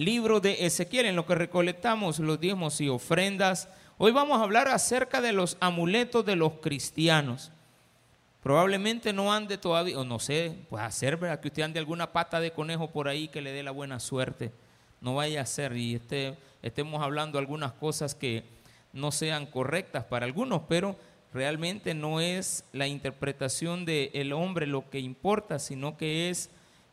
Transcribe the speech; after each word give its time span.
libro 0.00 0.40
de 0.40 0.64
Ezequiel, 0.64 1.04
en 1.04 1.14
lo 1.14 1.26
que 1.26 1.34
recolectamos 1.34 2.20
los 2.20 2.40
diezmos 2.40 2.80
y 2.80 2.88
ofrendas. 2.88 3.68
Hoy 3.98 4.12
vamos 4.12 4.40
a 4.40 4.44
hablar 4.44 4.66
acerca 4.66 5.20
de 5.20 5.34
los 5.34 5.58
amuletos 5.60 6.24
de 6.24 6.36
los 6.36 6.54
cristianos. 6.54 7.52
Probablemente 8.42 9.12
no 9.12 9.30
ande 9.30 9.58
todavía, 9.58 9.98
o 9.98 10.04
no 10.04 10.18
sé, 10.18 10.56
pues 10.70 10.82
hacer, 10.82 11.18
¿verdad? 11.18 11.40
Que 11.40 11.48
usted 11.48 11.64
ande 11.64 11.78
alguna 11.78 12.12
pata 12.12 12.40
de 12.40 12.50
conejo 12.50 12.88
por 12.88 13.08
ahí 13.08 13.28
que 13.28 13.42
le 13.42 13.52
dé 13.52 13.62
la 13.62 13.72
buena 13.72 14.00
suerte. 14.00 14.52
No 15.02 15.16
vaya 15.16 15.42
a 15.42 15.46
ser 15.46 15.76
y 15.76 15.96
este, 15.96 16.34
estemos 16.62 17.02
hablando 17.02 17.38
algunas 17.38 17.72
cosas 17.72 18.14
que 18.14 18.42
no 18.94 19.12
sean 19.12 19.44
correctas 19.44 20.04
para 20.04 20.24
algunos, 20.24 20.62
pero 20.66 20.96
realmente 21.34 21.92
no 21.92 22.22
es 22.22 22.64
la 22.72 22.86
interpretación 22.86 23.84
del 23.84 24.32
hombre 24.32 24.66
lo 24.66 24.88
que 24.88 24.98
importa, 24.98 25.58
sino 25.58 25.98
que 25.98 26.30
es 26.30 26.48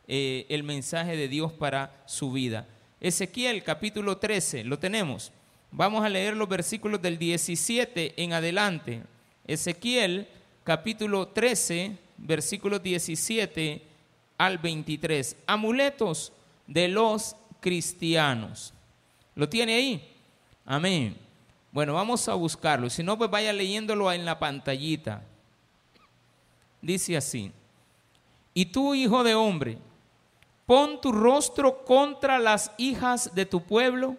eh, 0.08 0.44
el 0.50 0.62
mensaje 0.62 1.16
de 1.16 1.28
Dios 1.28 1.54
para 1.54 2.02
su 2.04 2.32
vida. 2.32 2.66
Ezequiel 3.00 3.62
capítulo 3.62 4.18
13, 4.18 4.64
lo 4.64 4.78
tenemos. 4.78 5.32
Vamos 5.70 6.04
a 6.04 6.08
leer 6.08 6.36
los 6.36 6.48
versículos 6.48 7.00
del 7.00 7.18
17 7.18 8.14
en 8.22 8.32
adelante. 8.32 9.02
Ezequiel 9.46 10.26
capítulo 10.64 11.28
13, 11.28 11.96
versículos 12.16 12.82
17 12.82 13.82
al 14.36 14.58
23. 14.58 15.36
Amuletos 15.46 16.32
de 16.66 16.88
los 16.88 17.36
cristianos. 17.60 18.74
¿Lo 19.34 19.48
tiene 19.48 19.74
ahí? 19.74 20.14
Amén. 20.64 21.16
Bueno, 21.70 21.94
vamos 21.94 22.28
a 22.28 22.34
buscarlo. 22.34 22.90
Si 22.90 23.02
no, 23.02 23.16
pues 23.16 23.30
vaya 23.30 23.52
leyéndolo 23.52 24.10
en 24.12 24.24
la 24.24 24.38
pantallita. 24.38 25.22
Dice 26.82 27.16
así. 27.16 27.52
Y 28.54 28.66
tú, 28.66 28.94
hijo 28.94 29.22
de 29.22 29.34
hombre, 29.34 29.78
pon 30.68 31.00
tu 31.00 31.12
rostro 31.12 31.82
contra 31.82 32.38
las 32.38 32.70
hijas 32.76 33.34
de 33.34 33.46
tu 33.46 33.64
pueblo 33.64 34.18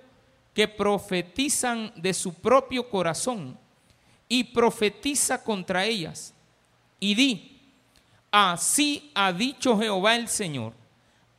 que 0.55 0.67
profetizan 0.67 1.93
de 1.95 2.11
su 2.11 2.33
propio 2.33 2.89
corazón 2.89 3.55
y 4.27 4.45
profetiza 4.45 5.43
contra 5.43 5.85
ellas 5.85 6.33
y 6.99 7.13
di, 7.13 7.61
así 8.31 9.11
ha 9.13 9.31
dicho 9.31 9.77
Jehová 9.77 10.15
el 10.15 10.27
Señor, 10.27 10.73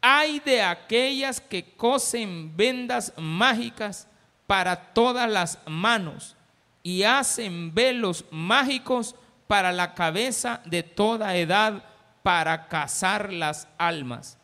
hay 0.01 0.39
de 0.39 0.63
aquellas 0.63 1.41
que 1.41 1.75
cosen 1.75 2.57
vendas 2.57 3.13
mágicas 3.17 4.07
para 4.47 4.93
todas 4.95 5.29
las 5.29 5.59
manos 5.67 6.37
y 6.85 7.03
hacen 7.03 7.75
velos 7.75 8.25
mágicos 8.31 9.17
para 9.49 9.73
la 9.73 9.93
cabeza 9.93 10.63
de 10.67 10.85
toda 10.85 11.37
edad 11.37 11.83
para 12.23 12.69
cazar 12.69 13.33
las 13.33 13.67
almas. 13.77 14.40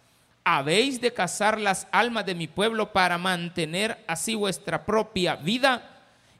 ¿Habéis 0.49 1.01
de 1.01 1.13
cazar 1.13 1.61
las 1.61 1.89
almas 1.91 2.25
de 2.25 2.37
mi 2.37 2.47
pueblo 2.47 2.93
para 2.93 3.19
mantener 3.19 4.05
así 4.07 4.37
vuestra 4.37 4.87
propia 4.87 5.35
vida? 5.35 5.93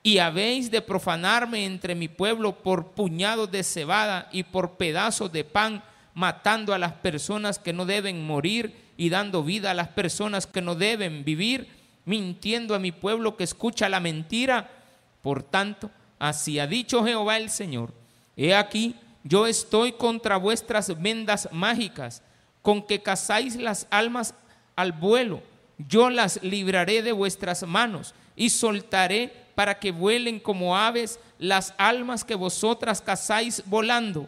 y 0.07 0.19
habéis 0.19 0.71
de 0.71 0.83
profanarme 0.83 1.65
entre 1.65 1.97
mi 1.97 2.07
pueblo 2.07 2.63
por 2.63 2.93
puñados 2.93 3.51
de 3.51 3.65
cebada 3.65 4.29
y 4.31 4.45
por 4.45 4.77
pedazos 4.77 5.33
de 5.33 5.43
pan, 5.43 5.83
matando 6.15 6.73
a 6.73 6.79
las 6.79 6.93
personas 6.93 7.59
que 7.59 7.73
no 7.73 7.87
deben 7.87 8.25
morir 8.25 8.73
y 8.97 9.09
dando 9.09 9.43
vida 9.43 9.73
a 9.73 9.75
las 9.75 9.89
personas 9.89 10.47
que 10.47 10.63
no 10.63 10.77
deben 10.77 11.25
vivir, 11.25 11.67
mintiendo 12.05 12.77
a 12.77 12.79
mi 12.79 12.93
pueblo 12.93 13.37
que 13.37 13.43
escucha 13.43 13.89
la 13.89 13.99
mentira. 13.99 14.71
Por 15.23 15.43
tanto, 15.43 15.91
así 16.21 16.61
ha 16.61 16.69
dicho 16.69 17.05
Jehová 17.05 17.39
el 17.39 17.51
Señor, 17.51 17.93
he 18.37 18.55
aquí, 18.55 18.95
yo 19.25 19.49
estoy 19.49 19.91
contra 19.91 20.37
vuestras 20.37 21.03
vendas 21.03 21.49
mágicas, 21.51 22.23
con 22.67 22.83
que 22.83 23.01
cazáis 23.01 23.55
las 23.55 23.87
almas 23.91 24.35
al 24.75 24.91
vuelo, 24.91 25.41
yo 25.79 26.11
las 26.11 26.43
libraré 26.43 27.01
de 27.01 27.13
vuestras 27.13 27.63
manos 27.63 28.13
y 28.35 28.51
soltaré 28.51 29.33
para 29.55 29.79
que 29.79 29.93
vuelen 29.93 30.41
como 30.41 30.77
aves 30.77 31.21
las 31.39 31.75
almas 31.79 32.25
que 32.25 32.35
vosotras 32.35 33.01
cazáis 33.01 33.63
volando. 33.67 34.27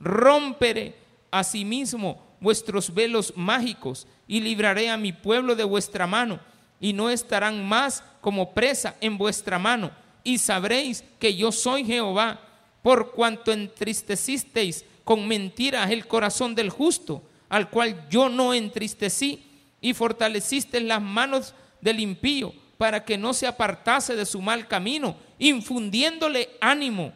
Romperé 0.00 0.96
asimismo 1.30 2.20
vuestros 2.40 2.92
velos 2.92 3.32
mágicos 3.36 4.08
y 4.26 4.40
libraré 4.40 4.90
a 4.90 4.96
mi 4.96 5.12
pueblo 5.12 5.54
de 5.54 5.62
vuestra 5.62 6.08
mano 6.08 6.40
y 6.80 6.92
no 6.92 7.08
estarán 7.08 7.64
más 7.64 8.02
como 8.20 8.52
presa 8.52 8.96
en 9.00 9.16
vuestra 9.16 9.60
mano 9.60 9.92
y 10.24 10.38
sabréis 10.38 11.04
que 11.20 11.36
yo 11.36 11.52
soy 11.52 11.84
Jehová 11.84 12.40
por 12.82 13.12
cuanto 13.12 13.52
entristecisteis 13.52 14.84
con 15.04 15.28
mentiras 15.28 15.88
el 15.92 16.08
corazón 16.08 16.56
del 16.56 16.70
justo 16.70 17.22
al 17.48 17.70
cual 17.70 18.08
yo 18.08 18.28
no 18.28 18.54
entristecí 18.54 19.42
y 19.80 19.94
fortalecisteis 19.94 20.84
las 20.84 21.00
manos 21.00 21.54
del 21.80 22.00
impío 22.00 22.52
para 22.78 23.04
que 23.04 23.16
no 23.16 23.32
se 23.32 23.46
apartase 23.46 24.16
de 24.16 24.26
su 24.26 24.40
mal 24.40 24.68
camino, 24.68 25.16
infundiéndole 25.38 26.50
ánimo. 26.60 27.12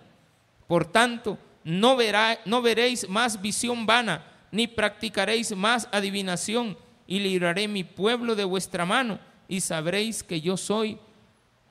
Por 0.67 0.87
tanto, 0.87 1.39
no, 1.65 1.97
verá, 1.97 2.39
no 2.45 2.63
veréis 2.63 3.09
más 3.09 3.41
visión 3.41 3.87
vana, 3.87 4.25
ni 4.51 4.67
practicaréis 4.67 5.55
más 5.55 5.89
adivinación, 5.93 6.77
y 7.07 7.19
libraré 7.19 7.67
mi 7.69 7.85
pueblo 7.85 8.35
de 8.35 8.45
vuestra 8.45 8.87
mano, 8.87 9.19
y 9.49 9.61
sabréis 9.61 10.23
que 10.23 10.41
yo 10.41 10.57
soy 10.57 10.99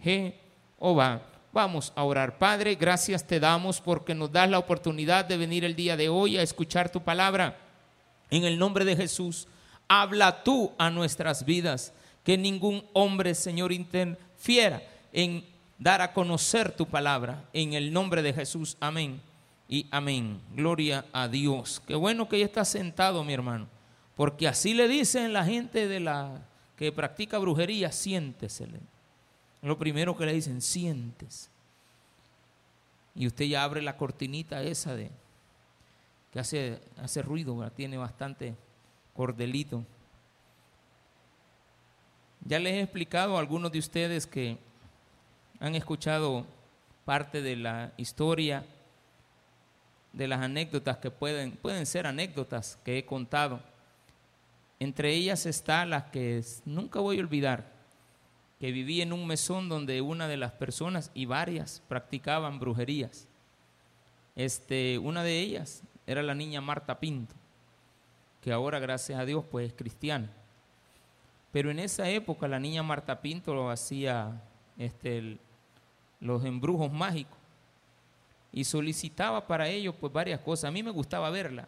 Jehová. 0.01 1.21
Vamos 1.51 1.91
a 1.95 2.03
orar. 2.03 2.37
Padre, 2.37 2.75
gracias 2.75 3.25
te 3.25 3.39
damos 3.39 3.81
porque 3.81 4.13
nos 4.13 4.31
das 4.31 4.49
la 4.49 4.59
oportunidad 4.59 5.25
de 5.25 5.37
venir 5.37 5.65
el 5.65 5.75
día 5.75 5.97
de 5.97 6.09
hoy 6.09 6.37
a 6.37 6.43
escuchar 6.43 6.91
tu 6.91 7.01
palabra. 7.01 7.57
En 8.29 8.43
el 8.43 8.59
nombre 8.59 8.85
de 8.85 8.95
Jesús, 8.95 9.47
habla 9.87 10.43
tú 10.43 10.71
a 10.77 10.89
nuestras 10.89 11.45
vidas 11.45 11.93
que 12.23 12.37
ningún 12.37 12.85
hombre, 12.93 13.33
Señor, 13.33 13.71
interfiera 13.71 14.83
en 15.11 15.43
dar 15.77 16.01
a 16.01 16.13
conocer 16.13 16.71
tu 16.71 16.85
palabra. 16.85 17.43
En 17.53 17.73
el 17.73 17.91
nombre 17.91 18.21
de 18.21 18.33
Jesús, 18.33 18.77
amén 18.79 19.21
y 19.67 19.87
amén. 19.89 20.39
Gloria 20.55 21.05
a 21.11 21.27
Dios. 21.27 21.81
Qué 21.87 21.95
bueno 21.95 22.29
que 22.29 22.39
ya 22.39 22.45
está 22.45 22.65
sentado, 22.65 23.23
mi 23.23 23.33
hermano. 23.33 23.67
Porque 24.15 24.47
así 24.47 24.73
le 24.73 24.87
dicen 24.87 25.33
la 25.33 25.45
gente 25.45 25.87
de 25.87 25.99
la 25.99 26.41
que 26.75 26.91
practica 26.91 27.37
brujería, 27.37 27.91
siéntese. 27.91 28.67
Lo 29.61 29.77
primero 29.77 30.15
que 30.15 30.25
le 30.25 30.33
dicen, 30.33 30.61
siéntese. 30.61 31.49
Y 33.15 33.27
usted 33.27 33.45
ya 33.45 33.63
abre 33.63 33.81
la 33.81 33.97
cortinita 33.97 34.61
esa 34.61 34.95
de 34.95 35.09
que 36.31 36.39
hace, 36.39 36.79
hace 36.97 37.21
ruido, 37.21 37.69
tiene 37.71 37.97
bastante 37.97 38.55
cordelito. 39.13 39.83
Ya 42.45 42.59
les 42.59 42.73
he 42.73 42.81
explicado 42.81 43.35
a 43.35 43.39
algunos 43.39 43.71
de 43.71 43.79
ustedes 43.79 44.25
que 44.25 44.57
han 45.59 45.75
escuchado 45.75 46.45
parte 47.05 47.41
de 47.41 47.55
la 47.55 47.91
historia, 47.97 48.65
de 50.13 50.27
las 50.27 50.41
anécdotas 50.41 50.97
que 50.97 51.11
pueden, 51.11 51.51
pueden 51.51 51.85
ser 51.85 52.07
anécdotas 52.07 52.77
que 52.83 52.97
he 52.97 53.05
contado. 53.05 53.61
Entre 54.79 55.13
ellas 55.13 55.45
está 55.45 55.85
la 55.85 56.11
que 56.11 56.43
nunca 56.65 56.99
voy 56.99 57.17
a 57.17 57.21
olvidar, 57.21 57.71
que 58.59 58.71
viví 58.71 59.01
en 59.01 59.13
un 59.13 59.27
mesón 59.27 59.69
donde 59.69 60.01
una 60.01 60.27
de 60.27 60.37
las 60.37 60.51
personas 60.53 61.11
y 61.13 61.25
varias 61.25 61.81
practicaban 61.87 62.59
brujerías. 62.59 63.27
Este, 64.35 64.97
una 64.99 65.23
de 65.23 65.39
ellas 65.39 65.83
era 66.09 66.23
la 66.23 66.33
niña 66.33 66.59
Marta 66.59 66.99
Pinto, 66.99 67.35
que 68.41 68.51
ahora 68.51 68.79
gracias 68.79 69.19
a 69.19 69.25
Dios 69.25 69.45
pues 69.51 69.67
es 69.67 69.73
cristiana. 69.75 70.27
Pero 71.51 71.69
en 71.69 71.77
esa 71.77 72.09
época 72.09 72.47
la 72.47 72.59
niña 72.59 72.81
Marta 72.81 73.21
Pinto 73.21 73.53
lo 73.53 73.69
hacía 73.69 74.41
este, 74.75 75.37
los 76.19 76.43
embrujos 76.43 76.91
mágicos 76.91 77.37
y 78.51 78.63
solicitaba 78.63 79.45
para 79.45 79.69
ellos 79.69 79.93
pues 79.99 80.11
varias 80.11 80.39
cosas. 80.39 80.69
A 80.69 80.71
mí 80.71 80.81
me 80.81 80.89
gustaba 80.89 81.29
verla. 81.29 81.67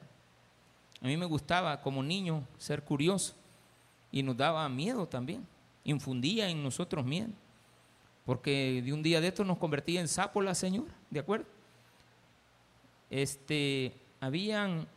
A 1.03 1.05
mí 1.05 1.15
me 1.17 1.27
gustaba 1.27 1.79
como 1.79 2.01
niño 2.01 2.43
ser 2.57 2.81
curioso 2.81 3.35
y 4.11 4.23
nos 4.23 4.35
daba 4.35 4.67
miedo 4.69 5.07
también. 5.07 5.45
Infundía 5.83 6.49
en 6.49 6.63
nosotros 6.63 7.05
miedo. 7.05 7.29
Porque 8.25 8.81
de 8.83 8.91
un 8.91 9.03
día 9.03 9.21
de 9.21 9.27
estos 9.27 9.45
nos 9.45 9.59
convertía 9.59 10.01
en 10.01 10.07
sapo 10.07 10.41
la 10.41 10.55
señora, 10.55 10.91
¿de 11.11 11.19
acuerdo? 11.19 11.45
Este, 13.11 14.00
habían 14.21 14.87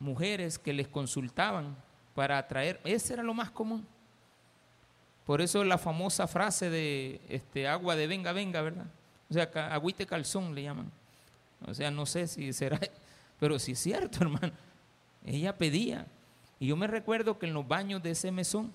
mujeres 0.00 0.58
que 0.58 0.72
les 0.72 0.88
consultaban 0.88 1.76
para 2.14 2.38
atraer. 2.38 2.80
Ese 2.82 3.12
era 3.12 3.22
lo 3.22 3.34
más 3.34 3.50
común. 3.50 3.86
Por 5.24 5.40
eso 5.40 5.62
la 5.62 5.78
famosa 5.78 6.26
frase 6.26 6.68
de 6.68 7.20
este, 7.28 7.68
agua 7.68 7.94
de 7.94 8.08
venga, 8.08 8.32
venga, 8.32 8.60
¿verdad? 8.60 8.86
O 9.30 9.34
sea, 9.34 9.44
agüite 9.70 10.06
calzón 10.06 10.54
le 10.54 10.64
llaman. 10.64 10.90
O 11.66 11.72
sea, 11.72 11.90
no 11.90 12.06
sé 12.06 12.26
si 12.26 12.52
será, 12.52 12.80
pero 13.38 13.58
sí 13.58 13.72
es 13.72 13.78
cierto, 13.78 14.18
hermano. 14.22 14.52
Ella 15.24 15.56
pedía. 15.56 16.06
Y 16.58 16.66
yo 16.68 16.76
me 16.76 16.86
recuerdo 16.86 17.38
que 17.38 17.46
en 17.46 17.54
los 17.54 17.66
baños 17.68 18.02
de 18.02 18.10
ese 18.10 18.32
mesón 18.32 18.72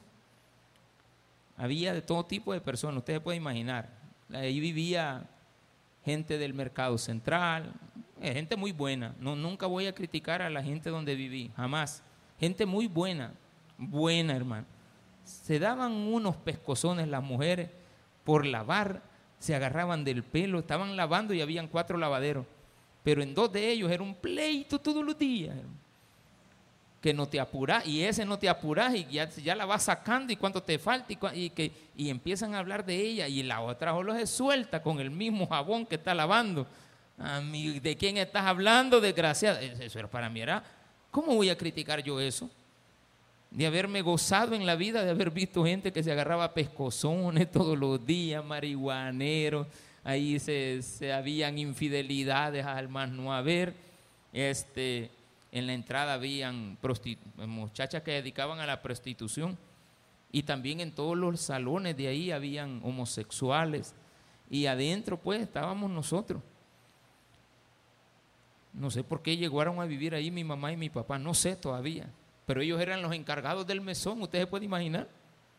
había 1.58 1.94
de 1.94 2.02
todo 2.02 2.25
tipo 2.25 2.54
de 2.54 2.62
personas, 2.62 3.00
ustedes 3.00 3.19
pueden 3.19 3.42
imaginar. 3.42 3.90
Ahí 4.31 4.60
vivía 4.60 5.28
gente 6.06 6.38
del 6.38 6.54
mercado 6.54 6.98
central, 6.98 7.74
eh, 8.22 8.34
gente 8.34 8.56
muy 8.56 8.72
buena. 8.72 9.16
No, 9.19 9.36
nunca 9.36 9.68
voy 9.68 9.88
a 9.88 9.94
criticar 9.94 10.42
a 10.42 10.50
la 10.50 10.64
gente 10.64 10.90
donde 10.90 11.16
viví, 11.16 11.52
jamás. 11.56 12.04
Gente 12.40 12.66
muy 12.66 12.88
buena, 12.88 13.34
buena 13.78 14.36
hermano. 14.36 14.66
se 15.24 15.60
daban 15.60 15.92
unos 15.92 16.36
pescozones 16.38 17.08
las 17.08 17.24
mujeres 17.24 17.69
por 18.24 18.46
lavar, 18.46 19.02
se 19.40 19.56
agarraban 19.56 20.04
del 20.04 20.24
pelo, 20.24 20.60
estaban 20.60 20.96
lavando 20.96 21.34
y 21.34 21.42
habían 21.42 21.68
cuatro 21.68 21.98
lavaderos. 21.98 22.46
Pero 23.04 23.24
en 23.24 23.34
dos 23.34 23.52
de 23.52 23.72
ellos 23.72 23.90
era 23.92 24.04
un 24.04 24.16
pleito 24.16 24.80
todos 24.80 25.04
los 25.04 25.18
días. 25.18 25.56
Que 27.02 27.14
no 27.14 27.28
te 27.28 27.40
apuras, 27.40 27.86
y 27.88 28.04
ese 28.04 28.25
no 28.25 28.38
te 28.38 28.50
apuras, 28.50 28.94
y 28.94 29.06
ya, 29.06 29.30
ya 29.30 29.56
la 29.56 29.66
vas 29.66 29.84
sacando, 29.84 30.34
y 30.34 30.36
cuánto 30.36 30.62
te 30.62 30.78
falta, 30.78 31.14
y, 31.34 31.50
que, 31.52 31.72
y 31.96 32.10
empiezan 32.10 32.54
a 32.54 32.60
hablar 32.60 32.84
de 32.86 32.96
ella, 32.96 33.28
y 33.28 33.44
la 33.44 33.62
otra 33.62 33.92
solo 33.92 34.14
se 34.14 34.28
suelta 34.28 34.81
con 34.81 35.00
el 35.00 35.12
mismo 35.12 35.48
jabón 35.48 35.86
que 35.86 35.96
está 35.96 36.14
lavando. 36.14 36.68
¿De 37.18 37.98
quién 37.98 38.18
estás 38.18 38.46
hablando, 38.46 39.02
desgraciada? 39.02 39.62
Eso 39.62 40.00
era 40.00 40.10
para 40.10 40.30
mí, 40.30 40.42
era, 40.42 40.64
¿cómo 41.10 41.36
voy 41.36 41.50
a 41.50 41.58
criticar 41.58 42.04
yo 42.04 42.19
eso? 42.19 42.50
de 43.52 43.66
haberme 43.66 44.02
gozado 44.02 44.56
en 44.56 44.66
la 44.66 44.75
vida, 44.75 45.04
de 45.04 45.12
haber 45.12 45.31
visto 45.31 45.66
gente 45.66 45.92
que 45.92 46.04
se 46.04 46.12
agarraba 46.12 46.54
pescozones 46.54 47.50
todos 47.52 47.78
los 47.78 48.06
días, 48.06 48.44
marihuaneros, 48.44 49.68
ahí 50.04 50.40
se, 50.40 51.14
habían 51.14 51.58
infidelidades 51.58 52.66
al 52.66 52.90
más 52.90 53.10
no 53.10 53.34
haber, 53.34 53.74
este, 54.34 55.10
en 55.52 55.68
la 55.68 55.74
entrada 55.74 56.14
habían 56.14 56.78
muchachas 57.38 58.04
que 58.04 58.12
dedicaban 58.12 58.60
a 58.60 58.66
la 58.66 58.81
prostitución 58.81 59.58
y 60.31 60.44
también 60.44 60.81
en 60.81 60.92
todos 60.92 61.18
los 61.18 61.40
salones 61.40 61.96
de 61.96 62.08
ahí 62.08 62.31
habían 62.31 62.81
homosexuales 62.84 63.94
y 64.50 64.66
adentro 64.66 65.18
pues 65.18 65.42
estábamos 65.42 65.90
nosotros. 65.90 66.42
No 68.74 68.92
sé 68.92 69.04
por 69.04 69.22
qué 69.22 69.38
llegaron 69.38 69.80
a 69.80 69.86
vivir 69.86 70.14
ahí 70.14 70.31
mi 70.31 70.44
mamá 70.44 70.72
y 70.72 70.78
mi 70.78 70.90
papá, 70.90 71.18
no 71.18 71.34
sé 71.34 71.56
todavía 71.56 72.08
pero 72.48 72.62
ellos 72.62 72.80
eran 72.80 73.02
los 73.02 73.12
encargados 73.12 73.68
del 73.68 73.81
mesón, 73.81 74.22
usted 74.22 74.40
se 74.40 74.48
puede 74.48 74.64
imaginar. 74.64 75.10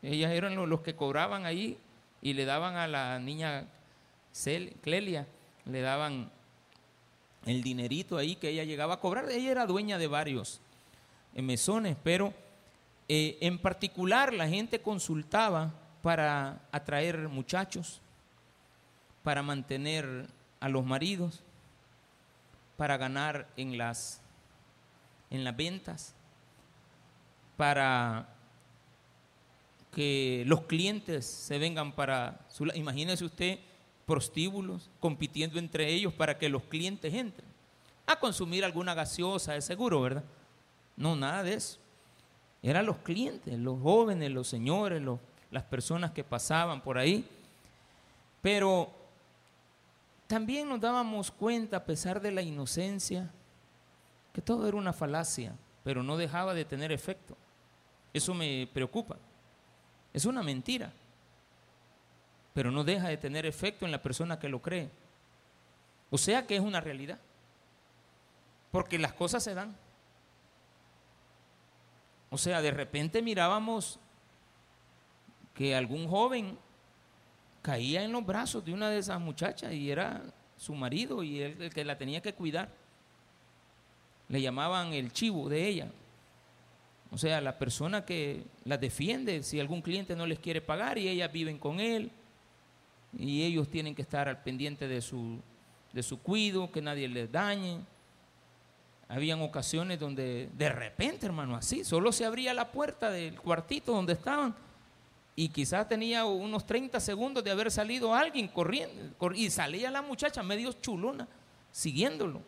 Ellas 0.01 0.33
eran 0.33 0.57
los, 0.57 0.81
que 0.81 0.97
cobraban 0.97 1.45
ahí 1.45 1.77
y 2.23 2.33
le 2.33 2.47
daban 2.47 2.77
a 2.77 2.89
la 2.89 3.19
niña 3.19 3.67
Clelia, 4.81 5.27
le 5.67 5.83
daban 5.83 6.31
el 7.45 7.63
dinerito 7.63 8.17
ahí 8.17 8.37
que 8.37 8.49
ella 8.49 8.65
llegaba 8.65 8.95
a 8.95 9.01
cobrar. 9.01 9.31
Ella 9.31 9.51
era 9.51 9.67
dueña 9.67 9.99
de 9.99 10.07
varios 10.07 10.63
eh, 11.35 11.43
mesones, 11.43 11.95
pero 12.03 12.33
eh, 13.07 13.37
en 13.43 13.59
particular 13.59 14.33
la 14.33 14.49
gente 14.49 14.81
consultaba 14.81 15.75
para 16.01 16.59
atraer 16.73 17.29
muchachos, 17.29 18.01
para 19.23 19.43
mantener 19.43 20.27
a 20.59 20.71
los 20.71 20.87
maridos, 20.87 21.43
para 22.79 22.97
ganar 22.97 23.49
en 23.57 23.77
las, 23.77 24.23
en 25.31 25.45
las 25.45 25.55
ventas 25.55 26.15
para 27.57 28.29
que 29.93 30.45
los 30.47 30.63
clientes 30.63 31.27
se 31.27 31.59
vengan 31.59 31.93
para 31.93 32.39
su... 32.49 32.67
Imagínese 32.69 33.25
usted 33.25 33.59
prostíbulos 34.07 34.89
compitiendo 35.01 35.59
entre 35.59 35.89
ellos 35.93 36.15
para 36.15 36.39
que 36.39 36.49
los 36.49 36.63
clientes 36.63 37.13
entren 37.13 37.49
a 38.07 38.19
consumir 38.19 38.65
alguna 38.65 38.95
gaseosa, 38.95 39.57
es 39.57 39.65
seguro, 39.65 40.01
¿verdad? 40.01 40.25
No, 40.97 41.17
nada 41.17 41.43
de 41.43 41.55
eso. 41.55 41.79
Eran 42.63 42.87
los 42.87 42.99
clientes, 42.99 43.59
los 43.59 43.83
jóvenes, 43.83 44.31
los 44.31 44.47
señores, 44.47 45.03
las 45.51 45.65
personas 45.65 46.13
que 46.13 46.25
pasaban 46.25 46.81
por 46.81 46.97
ahí. 46.97 47.29
Pero 48.41 48.91
también 50.29 50.69
nos 50.69 50.79
dábamos 50.79 51.31
cuenta, 51.31 51.79
a 51.79 51.85
pesar 51.85 52.21
de 52.21 52.31
la 52.31 52.43
inocencia, 52.43 53.31
que 54.33 54.43
todo 54.43 54.69
era 54.69 54.77
una 54.77 54.93
falacia, 54.93 55.57
pero 55.83 56.03
no 56.03 56.19
dejaba 56.19 56.53
de 56.53 56.67
tener 56.67 56.93
efecto. 56.93 57.37
Eso 58.13 58.35
me 58.35 58.69
preocupa. 58.73 59.17
Es 60.13 60.27
una 60.27 60.43
mentira, 60.43 60.93
pero 62.53 62.71
no 62.71 62.85
deja 62.85 63.09
de 63.09 63.17
tener 63.17 63.47
efecto 63.47 63.87
en 63.87 63.91
la 63.91 64.03
persona 64.03 64.39
que 64.39 64.51
lo 64.51 64.61
cree. 64.61 64.91
O 66.11 66.19
sea 66.19 66.47
que 66.47 66.57
es 66.57 66.63
una 66.63 66.83
realidad, 66.83 67.19
porque 68.71 68.99
las 68.99 69.15
cosas 69.15 69.43
se 69.43 69.55
dan. 69.55 69.75
O 72.31 72.37
sea, 72.37 72.61
de 72.61 72.71
repente 72.71 73.23
mirábamos 73.23 73.99
que 75.55 75.75
algún 75.75 76.07
joven 76.07 76.59
caía 77.69 78.03
en 78.03 78.13
los 78.13 78.25
brazos 78.25 78.65
de 78.65 78.73
una 78.73 78.89
de 78.89 78.97
esas 78.97 79.21
muchachas 79.21 79.75
y 79.75 79.91
era 79.91 80.23
su 80.57 80.75
marido 80.75 81.23
y 81.23 81.43
él 81.43 81.57
el 81.61 81.71
que 81.71 81.85
la 81.85 81.99
tenía 81.99 82.23
que 82.23 82.33
cuidar. 82.33 82.71
Le 84.31 84.41
llamaban 84.41 84.95
el 84.95 85.13
chivo 85.13 85.51
de 85.51 85.69
ella, 85.69 85.89
o 87.11 87.19
sea, 87.19 87.43
la 87.43 87.59
persona 87.59 88.07
que 88.07 88.43
las 88.65 88.81
defiende, 88.81 89.43
si 89.43 89.61
algún 89.61 89.83
cliente 89.83 90.17
no 90.17 90.27
les 90.27 90.39
quiere 90.39 90.63
pagar 90.63 90.97
y 90.97 91.09
ellas 91.09 91.31
viven 91.31 91.59
con 91.59 91.79
él, 91.79 92.11
y 93.19 93.43
ellos 93.43 93.69
tienen 93.69 93.95
que 93.95 94.01
estar 94.01 94.31
al 94.31 94.43
pendiente 94.43 94.89
de 94.89 95.03
su, 95.03 95.39
de 95.93 96.03
su 96.03 96.23
cuido, 96.23 96.73
que 96.73 96.81
nadie 96.81 97.07
les 97.07 97.31
dañe. 97.31 97.81
Habían 99.11 99.43
ocasiones 99.43 100.01
donde 100.01 100.49
de 100.57 100.71
repente, 100.71 101.27
hermano, 101.27 101.55
así, 101.55 101.85
solo 101.85 102.13
se 102.13 102.25
abría 102.25 102.55
la 102.55 102.73
puerta 102.73 103.11
del 103.11 103.39
cuartito 103.39 103.93
donde 103.93 104.15
estaban 104.15 104.55
y 105.41 105.51
quizás 105.51 105.87
tenía 105.87 106.25
unos 106.25 106.67
30 106.67 106.99
segundos 106.99 107.45
de 107.45 107.53
haber 107.53 107.71
salido 107.71 108.13
alguien 108.13 108.49
corriendo 108.49 109.15
y 109.37 109.49
salía 109.51 109.89
la 109.89 110.03
muchacha 110.03 110.43
medio 110.43 110.73
chulona 110.73 111.29
siguiéndolo. 111.71 112.43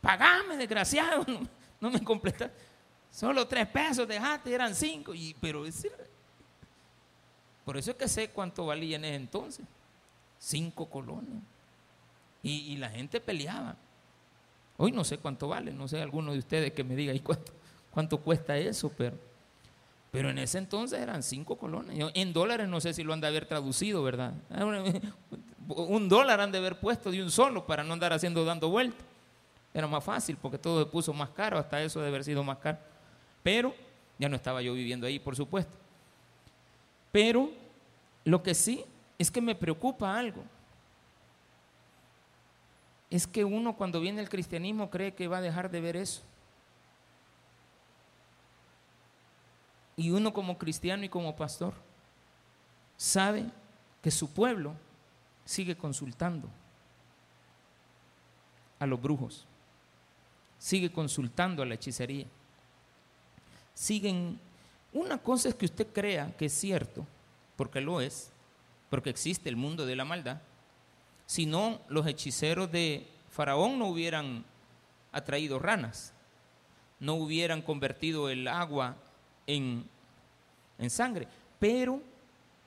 Pagame, 0.00 0.56
desgraciado, 0.56 1.24
no, 1.80 1.88
me 1.88 2.02
completaste. 2.02 2.56
Solo 3.08 3.46
tres 3.46 3.68
pesos 3.68 4.08
dejaste, 4.08 4.52
eran 4.52 4.74
cinco. 4.74 5.14
Y, 5.14 5.36
pero 5.40 5.64
es, 5.64 5.86
por 7.64 7.76
eso 7.76 7.92
es 7.92 7.96
que 7.96 8.08
sé 8.08 8.30
cuánto 8.30 8.66
valía 8.66 8.96
en 8.96 9.04
ese 9.04 9.14
entonces. 9.14 9.64
Cinco 10.40 10.90
colones. 10.90 11.40
Y, 12.42 12.74
la 12.78 12.90
gente 12.90 13.20
peleaba. 13.20 13.76
Hoy 14.76 14.90
no 14.90 15.04
sé 15.04 15.18
cuánto 15.18 15.46
vale, 15.46 15.72
no 15.72 15.86
sé 15.86 16.02
alguno 16.02 16.32
de 16.32 16.40
ustedes 16.40 16.72
que 16.72 16.82
me 16.82 16.96
diga 16.96 17.14
¿y 17.14 17.20
cuánto, 17.20 17.52
cuánto 17.92 18.20
cuesta 18.20 18.58
eso, 18.58 18.90
pero, 18.98 19.16
pero 20.16 20.30
en 20.30 20.38
ese 20.38 20.56
entonces 20.56 20.98
eran 20.98 21.22
cinco 21.22 21.58
colones. 21.58 22.10
En 22.14 22.32
dólares 22.32 22.66
no 22.66 22.80
sé 22.80 22.94
si 22.94 23.02
lo 23.02 23.12
han 23.12 23.20
de 23.20 23.26
haber 23.26 23.44
traducido, 23.44 24.02
¿verdad? 24.02 24.32
Un 25.68 26.08
dólar 26.08 26.40
han 26.40 26.50
de 26.50 26.56
haber 26.56 26.80
puesto 26.80 27.10
de 27.10 27.22
un 27.22 27.30
solo 27.30 27.66
para 27.66 27.84
no 27.84 27.92
andar 27.92 28.14
haciendo 28.14 28.42
dando 28.42 28.70
vueltas. 28.70 29.04
Era 29.74 29.86
más 29.86 30.02
fácil 30.02 30.38
porque 30.40 30.56
todo 30.56 30.82
se 30.82 30.90
puso 30.90 31.12
más 31.12 31.28
caro, 31.28 31.58
hasta 31.58 31.82
eso 31.82 32.00
de 32.00 32.08
haber 32.08 32.24
sido 32.24 32.42
más 32.42 32.56
caro. 32.56 32.78
Pero 33.42 33.74
ya 34.18 34.26
no 34.30 34.36
estaba 34.36 34.62
yo 34.62 34.72
viviendo 34.72 35.06
ahí, 35.06 35.18
por 35.18 35.36
supuesto. 35.36 35.76
Pero 37.12 37.50
lo 38.24 38.42
que 38.42 38.54
sí 38.54 38.86
es 39.18 39.30
que 39.30 39.42
me 39.42 39.54
preocupa 39.54 40.18
algo. 40.18 40.42
Es 43.10 43.26
que 43.26 43.44
uno 43.44 43.76
cuando 43.76 44.00
viene 44.00 44.22
el 44.22 44.30
cristianismo 44.30 44.88
cree 44.88 45.12
que 45.12 45.28
va 45.28 45.38
a 45.38 45.42
dejar 45.42 45.70
de 45.70 45.82
ver 45.82 45.96
eso. 45.96 46.22
Y 49.96 50.10
uno 50.10 50.32
como 50.32 50.58
cristiano 50.58 51.04
y 51.04 51.08
como 51.08 51.36
pastor 51.36 51.74
sabe 52.96 53.46
que 54.02 54.10
su 54.10 54.32
pueblo 54.32 54.74
sigue 55.44 55.76
consultando 55.76 56.48
a 58.78 58.86
los 58.86 59.00
brujos, 59.00 59.46
sigue 60.58 60.92
consultando 60.92 61.62
a 61.62 61.66
la 61.66 61.74
hechicería 61.74 62.26
siguen... 63.76 64.40
Una 64.92 65.18
cosa 65.18 65.50
es 65.50 65.54
que 65.54 65.66
usted 65.66 65.86
crea 65.92 66.34
que 66.38 66.46
es 66.46 66.54
cierto, 66.54 67.06
porque 67.56 67.82
lo 67.82 68.00
es, 68.00 68.30
porque 68.88 69.10
existe 69.10 69.50
el 69.50 69.56
mundo 69.56 69.84
de 69.84 69.94
la 69.94 70.06
maldad. 70.06 70.40
Si 71.26 71.44
no, 71.44 71.80
los 71.90 72.06
hechiceros 72.06 72.72
de 72.72 73.06
Faraón 73.30 73.78
no 73.78 73.88
hubieran 73.88 74.44
atraído 75.12 75.58
ranas, 75.58 76.14
no 76.98 77.14
hubieran 77.14 77.60
convertido 77.60 78.30
el 78.30 78.48
agua 78.48 78.96
en, 79.46 79.84
en 80.78 80.90
sangre. 80.90 81.28
Pero, 81.58 82.00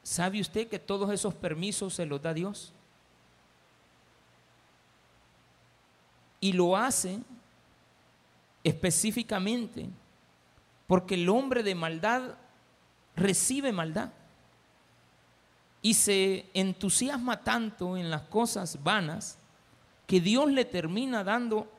¿sabe 0.04 0.42
usted 0.42 0.68
que 0.68 0.80
todos 0.80 1.12
esos 1.12 1.34
permisos 1.34 1.94
se 1.94 2.06
los 2.06 2.22
da 2.22 2.34
Dios? 2.34 2.74
Y 6.42 6.54
lo 6.54 6.78
hace 6.78 7.20
específicamente 8.64 9.90
porque 10.88 11.16
el 11.16 11.30
hombre 11.30 11.64
de 11.64 11.76
maldad 11.76 12.36
recibe 13.16 13.72
maldad 13.72 14.10
y 15.82 15.94
se 15.94 16.46
entusiasma 16.54 17.42
tanto 17.42 17.96
en 17.96 18.10
las 18.10 18.24
cosas 18.24 18.82
vanas 18.84 19.38
que 20.08 20.20
Dios 20.20 20.52
le 20.52 20.66
termina 20.66 21.24
dando 21.24 21.72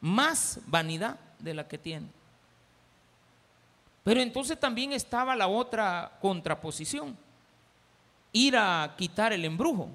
más 0.00 0.60
vanidad 0.66 1.18
de 1.38 1.54
la 1.54 1.66
que 1.66 1.78
tiene. 1.78 2.06
Pero 4.04 4.20
entonces 4.20 4.60
también 4.60 4.92
estaba 4.92 5.34
la 5.34 5.48
otra 5.48 6.12
contraposición, 6.20 7.16
ir 8.32 8.56
a 8.56 8.94
quitar 8.96 9.32
el 9.32 9.44
embrujo. 9.44 9.88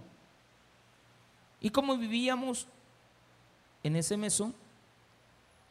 Y 1.62 1.70
como 1.70 1.96
vivíamos 1.96 2.68
en 3.84 3.96
ese 3.96 4.18
mesón, 4.18 4.54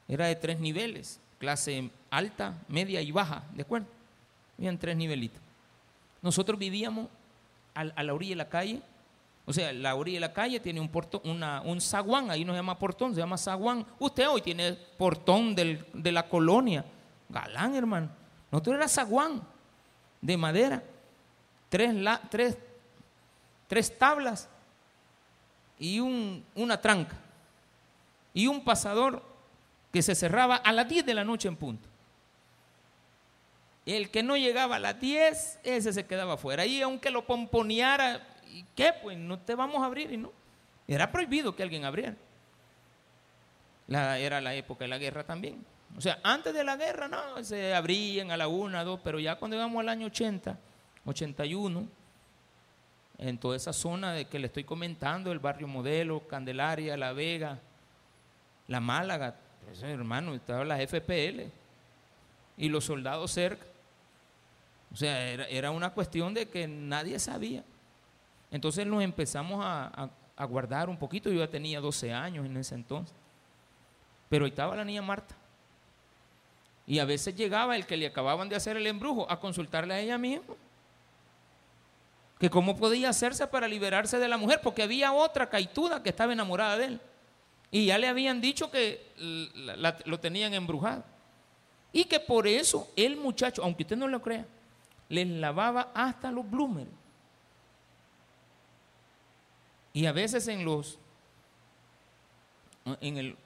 era 0.06 0.26
de 0.26 0.36
tres 0.36 0.58
niveles 0.60 1.20
clase 1.38 1.90
alta, 2.10 2.54
media 2.68 3.00
y 3.00 3.12
baja, 3.12 3.44
¿de 3.54 3.62
acuerdo? 3.62 3.86
Habían 4.58 4.78
tres 4.78 4.96
nivelitos. 4.96 5.40
Nosotros 6.20 6.58
vivíamos 6.58 7.08
a, 7.74 7.84
la 8.02 8.12
orilla 8.14 8.32
de 8.32 8.36
la 8.36 8.48
calle. 8.48 8.82
O 9.46 9.52
sea, 9.52 9.72
la 9.72 9.94
orilla 9.94 10.16
de 10.16 10.20
la 10.20 10.32
calle 10.32 10.60
tiene 10.60 10.80
un 10.80 10.88
portón, 10.88 11.22
una, 11.24 11.62
un 11.62 11.80
zaguán, 11.80 12.30
ahí 12.30 12.44
no 12.44 12.52
se 12.52 12.58
llama 12.58 12.78
portón, 12.78 13.14
se 13.14 13.20
llama 13.20 13.38
zaguán. 13.38 13.86
Usted 13.98 14.28
hoy 14.28 14.42
tiene 14.42 14.72
portón 14.72 15.54
de 15.54 16.12
la 16.12 16.28
colonia. 16.28 16.84
Galán, 17.28 17.74
hermano. 17.74 18.10
Nosotros 18.50 18.76
era 18.76 18.88
zaguán 18.88 19.42
de 20.20 20.36
madera. 20.36 20.82
Tres, 21.68 21.94
tres, 22.30 22.56
tres 23.66 23.98
tablas 23.98 24.48
y 25.78 26.00
un, 26.00 26.44
una 26.54 26.80
tranca. 26.80 27.16
Y 28.32 28.46
un 28.46 28.64
pasador 28.64 29.22
que 29.92 30.02
se 30.02 30.14
cerraba 30.14 30.56
a 30.56 30.72
las 30.72 30.88
10 30.88 31.04
de 31.06 31.14
la 31.14 31.24
noche 31.24 31.48
en 31.48 31.56
punto. 31.56 31.88
El 33.86 34.10
que 34.10 34.22
no 34.22 34.36
llegaba 34.36 34.76
a 34.76 34.78
las 34.78 35.00
10, 35.00 35.60
ese 35.62 35.92
se 35.92 36.06
quedaba 36.06 36.34
afuera. 36.34 36.66
Y 36.66 36.82
aunque 36.82 37.10
lo 37.10 37.24
pomponeara, 37.24 38.26
¿y 38.46 38.64
qué? 38.74 38.92
Pues 39.02 39.16
no 39.16 39.38
te 39.38 39.54
vamos 39.54 39.82
a 39.82 39.86
abrir. 39.86 40.12
Y 40.12 40.18
no. 40.18 40.30
Era 40.86 41.10
prohibido 41.10 41.56
que 41.56 41.62
alguien 41.62 41.84
abriera. 41.84 42.16
Era 43.88 44.40
la 44.40 44.54
época 44.54 44.84
de 44.84 44.88
la 44.88 44.98
guerra 44.98 45.24
también. 45.24 45.64
O 45.96 46.00
sea, 46.00 46.18
antes 46.22 46.54
de 46.54 46.62
la 46.64 46.76
guerra, 46.76 47.08
no, 47.08 47.42
se 47.42 47.74
abrían 47.74 48.30
a 48.30 48.36
la 48.36 48.48
una, 48.48 48.84
dos, 48.84 49.00
pero 49.02 49.18
ya 49.18 49.36
cuando 49.36 49.56
íbamos 49.56 49.80
al 49.80 49.88
año 49.88 50.06
80, 50.06 50.56
81, 51.04 51.86
en 53.18 53.38
toda 53.38 53.56
esa 53.56 53.72
zona 53.72 54.12
de 54.12 54.26
que 54.26 54.38
le 54.38 54.46
estoy 54.46 54.64
comentando, 54.64 55.32
el 55.32 55.40
barrio 55.40 55.66
Modelo, 55.66 56.26
Candelaria, 56.28 56.96
La 56.96 57.12
Vega, 57.12 57.58
La 58.68 58.80
Málaga, 58.80 59.34
pues, 59.64 59.82
hermano, 59.82 60.34
estaba 60.34 60.64
la 60.64 60.78
FPL 60.78 61.42
y 62.56 62.68
los 62.68 62.84
soldados 62.84 63.30
cerca. 63.30 63.66
O 64.92 64.96
sea, 64.96 65.30
era, 65.30 65.70
una 65.70 65.90
cuestión 65.90 66.32
de 66.32 66.48
que 66.48 66.66
nadie 66.66 67.18
sabía. 67.18 67.62
Entonces 68.50 68.86
nos 68.86 69.02
empezamos 69.02 69.60
a, 69.62 70.08
guardar 70.48 70.88
un 70.88 70.96
poquito. 70.96 71.30
Yo 71.30 71.40
ya 71.40 71.50
tenía 71.50 71.80
12 71.80 72.12
años 72.12 72.46
en 72.46 72.56
ese 72.56 72.74
entonces. 72.74 73.14
Pero 74.28 74.44
ahí 74.44 74.50
estaba 74.50 74.74
la 74.74 74.84
niña 74.84 75.02
Marta. 75.02 75.34
Y 76.88 77.00
a 77.00 77.04
veces 77.04 77.36
llegaba 77.36 77.76
el 77.76 77.86
que 77.86 77.98
le 77.98 78.06
acababan 78.06 78.48
de 78.48 78.56
hacer 78.56 78.78
el 78.78 78.86
embrujo 78.86 79.30
a 79.30 79.38
consultarle 79.38 79.92
a 79.92 80.00
ella 80.00 80.16
misma. 80.16 80.54
Que 82.40 82.48
cómo 82.48 82.78
podía 82.78 83.10
hacerse 83.10 83.46
para 83.46 83.68
liberarse 83.68 84.18
de 84.18 84.26
la 84.26 84.38
mujer, 84.38 84.60
porque 84.62 84.84
había 84.84 85.12
otra 85.12 85.50
caituda 85.50 86.02
que 86.02 86.08
estaba 86.08 86.32
enamorada 86.32 86.78
de 86.78 86.84
él. 86.86 87.00
Y 87.70 87.84
ya 87.84 87.98
le 87.98 88.08
habían 88.08 88.40
dicho 88.40 88.70
que 88.70 89.06
lo 90.06 90.18
tenían 90.18 90.54
embrujado. 90.54 91.04
Y 91.92 92.06
que 92.06 92.20
por 92.20 92.46
eso 92.46 92.90
el 92.96 93.18
muchacho, 93.18 93.62
aunque 93.62 93.82
usted 93.82 93.96
no 93.96 94.08
lo 94.08 94.22
crea, 94.22 94.46
les 95.10 95.28
lavaba 95.28 95.90
hasta 95.94 96.32
los 96.32 96.50
bloomers. 96.50 96.88
Y 99.92 100.06
a 100.06 100.12
veces 100.12 100.48
en 100.48 100.64
los 100.64 100.98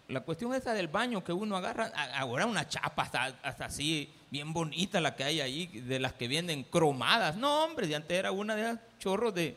la 0.08 0.20
cuestión 0.20 0.54
esta 0.54 0.74
del 0.74 0.88
baño 0.88 1.24
que 1.24 1.32
uno 1.32 1.56
agarra, 1.56 1.92
ahora 2.14 2.46
una 2.46 2.68
chapa 2.68 3.02
hasta, 3.02 3.64
así, 3.64 4.08
bien 4.30 4.52
bonita 4.52 5.00
la 5.00 5.16
que 5.16 5.24
hay 5.24 5.40
ahí, 5.40 5.66
de 5.66 5.98
las 5.98 6.12
que 6.12 6.28
vienen 6.28 6.64
cromadas. 6.64 7.36
No, 7.36 7.64
hombre, 7.64 7.86
de 7.86 7.96
antes 7.96 8.18
era 8.18 8.32
una 8.32 8.54
de 8.54 8.78
chorros 8.98 9.34
de, 9.34 9.56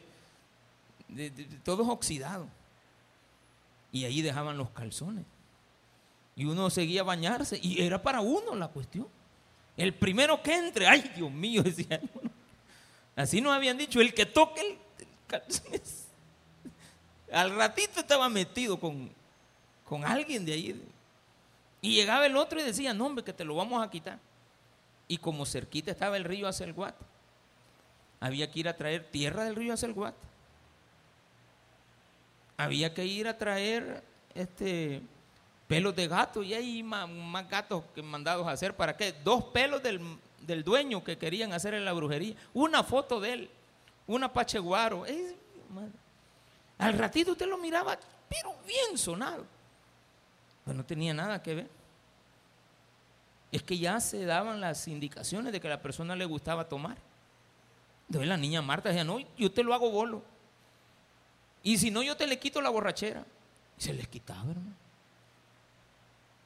de 1.10 1.30
todos 1.63 1.88
oxidados. 1.88 2.48
Y 3.92 4.06
ahí 4.06 4.22
dejaban 4.22 4.58
los 4.58 4.70
calzones. 4.72 5.25
Y 6.36 6.46
uno 6.46 6.70
seguía 6.70 7.01
a 7.01 7.06
bañarse 7.06 7.60
y 7.62 7.82
era 7.82 8.01
para 8.01 8.22
uno 8.22 8.56
la 8.56 8.68
cuestión. 8.68 9.08
El 9.77 9.94
primero 9.94 10.42
que 10.42 10.56
entre, 10.56 10.88
ay 10.88 11.12
Dios 11.15 11.32
mío, 11.32 11.63
decía 11.63 12.01
uno. 12.13 12.32
Así 13.15 13.39
nos 13.39 13.54
habían 13.54 13.77
dicho, 13.77 14.01
el 14.01 14.13
que 14.13 14.25
toque 14.25 14.62
el, 14.62 14.77
calzón. 15.27 15.72
Al 17.32 17.56
ratito 17.56 18.01
estaba 18.01 18.30
metido 18.30 18.80
con, 18.80 19.10
con 19.88 20.04
alguien 20.04 20.46
de 20.46 20.54
ahí. 20.54 20.84
Y 21.82 21.96
llegaba 21.96 22.25
el 22.25 22.36
otro 22.36 22.60
y 22.60 22.63
decía, 22.63 22.94
no 22.94 23.06
hombre, 23.06 23.24
que 23.24 23.34
te 23.34 23.46
lo 23.46 23.56
vamos 23.56 23.84
a 23.84 23.89
quitar. 23.89 24.20
Y 25.08 25.18
como 25.18 25.46
cerquita 25.46 25.92
estaba 25.92 26.18
el 26.18 26.24
río 26.24 26.48
hacia 26.48 26.65
el 26.65 26.74
Guate, 26.74 27.04
había 28.20 28.50
que 28.51 28.60
ir 28.60 28.68
a 28.68 28.75
traer 28.75 29.04
tierra 29.12 29.44
del 29.44 29.56
río 29.56 29.74
hacia 29.74 29.86
el 29.86 29.94
Guate. 29.94 30.18
Había 32.58 32.94
que 32.94 33.06
ir 33.06 33.27
a 33.27 33.38
traer 33.38 34.04
este 34.34 35.01
pelos 35.68 35.96
de 35.96 36.08
gato 36.08 36.44
y 36.44 36.54
hay 36.54 36.84
más, 36.84 37.10
gatos 37.50 37.84
que 37.94 38.01
mandados 38.01 38.48
a 38.48 38.51
hacer. 38.51 38.75
¿Para 38.75 38.96
qué? 38.96 39.13
Dos 39.24 39.46
pelos 39.46 39.82
del, 39.84 40.63
dueño 40.63 41.04
que 41.04 41.18
querían 41.18 41.54
hacer 41.54 41.74
en 41.74 41.86
la 41.86 41.94
brujería. 41.94 42.36
Una 42.54 42.84
foto 42.84 43.20
de 43.20 43.34
él, 43.34 43.50
una 44.08 44.32
pacheguaro. 44.32 45.06
al 46.77 46.94
ratito 46.94 47.34
usted 47.34 47.48
lo 47.48 47.58
miraba, 47.58 47.98
pero 48.30 48.56
bien 48.65 48.98
sonado. 48.98 49.46
Pues 50.65 50.75
no 50.75 50.84
tenía 50.84 51.13
nada 51.13 51.41
que 51.41 51.55
ver. 51.55 51.69
Es 53.51 53.63
que 53.63 53.77
ya 53.77 54.00
se 54.01 54.25
daban 54.25 54.60
las 54.60 54.88
indicaciones 54.88 55.53
de 55.53 55.62
que 55.62 55.67
a 55.67 55.69
la 55.69 55.81
persona 55.81 56.15
le 56.15 56.25
gustaba 56.25 56.67
tomar. 56.67 56.98
Entonces 58.07 58.27
la 58.27 58.36
niña 58.38 58.62
Marta 58.62 58.89
decía, 58.89 59.03
no, 59.03 59.19
yo 59.38 59.51
te 59.51 59.63
lo 59.63 59.74
hago 59.74 59.89
bolo. 59.89 60.24
Y 61.63 61.77
si 61.77 61.89
no, 61.89 62.03
yo 62.03 62.17
te 62.17 62.27
le 62.27 62.38
quito 62.38 62.62
la 62.62 62.69
borrachera. 62.69 63.25
Y 63.77 63.81
se 63.81 63.93
les 63.93 64.07
quitaba, 64.07 64.51
hermano. 64.51 64.75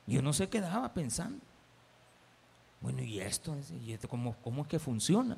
Y 0.05 0.17
uno 0.17 0.33
se 0.33 0.49
quedaba 0.49 0.91
pensando, 0.93 1.39
bueno, 2.81 3.01
¿y 3.01 3.19
esto? 3.19 3.55
¿Y 3.85 3.93
esto 3.93 4.07
cómo, 4.07 4.35
cómo 4.41 4.63
es 4.63 4.67
que 4.67 4.79
funciona? 4.79 5.38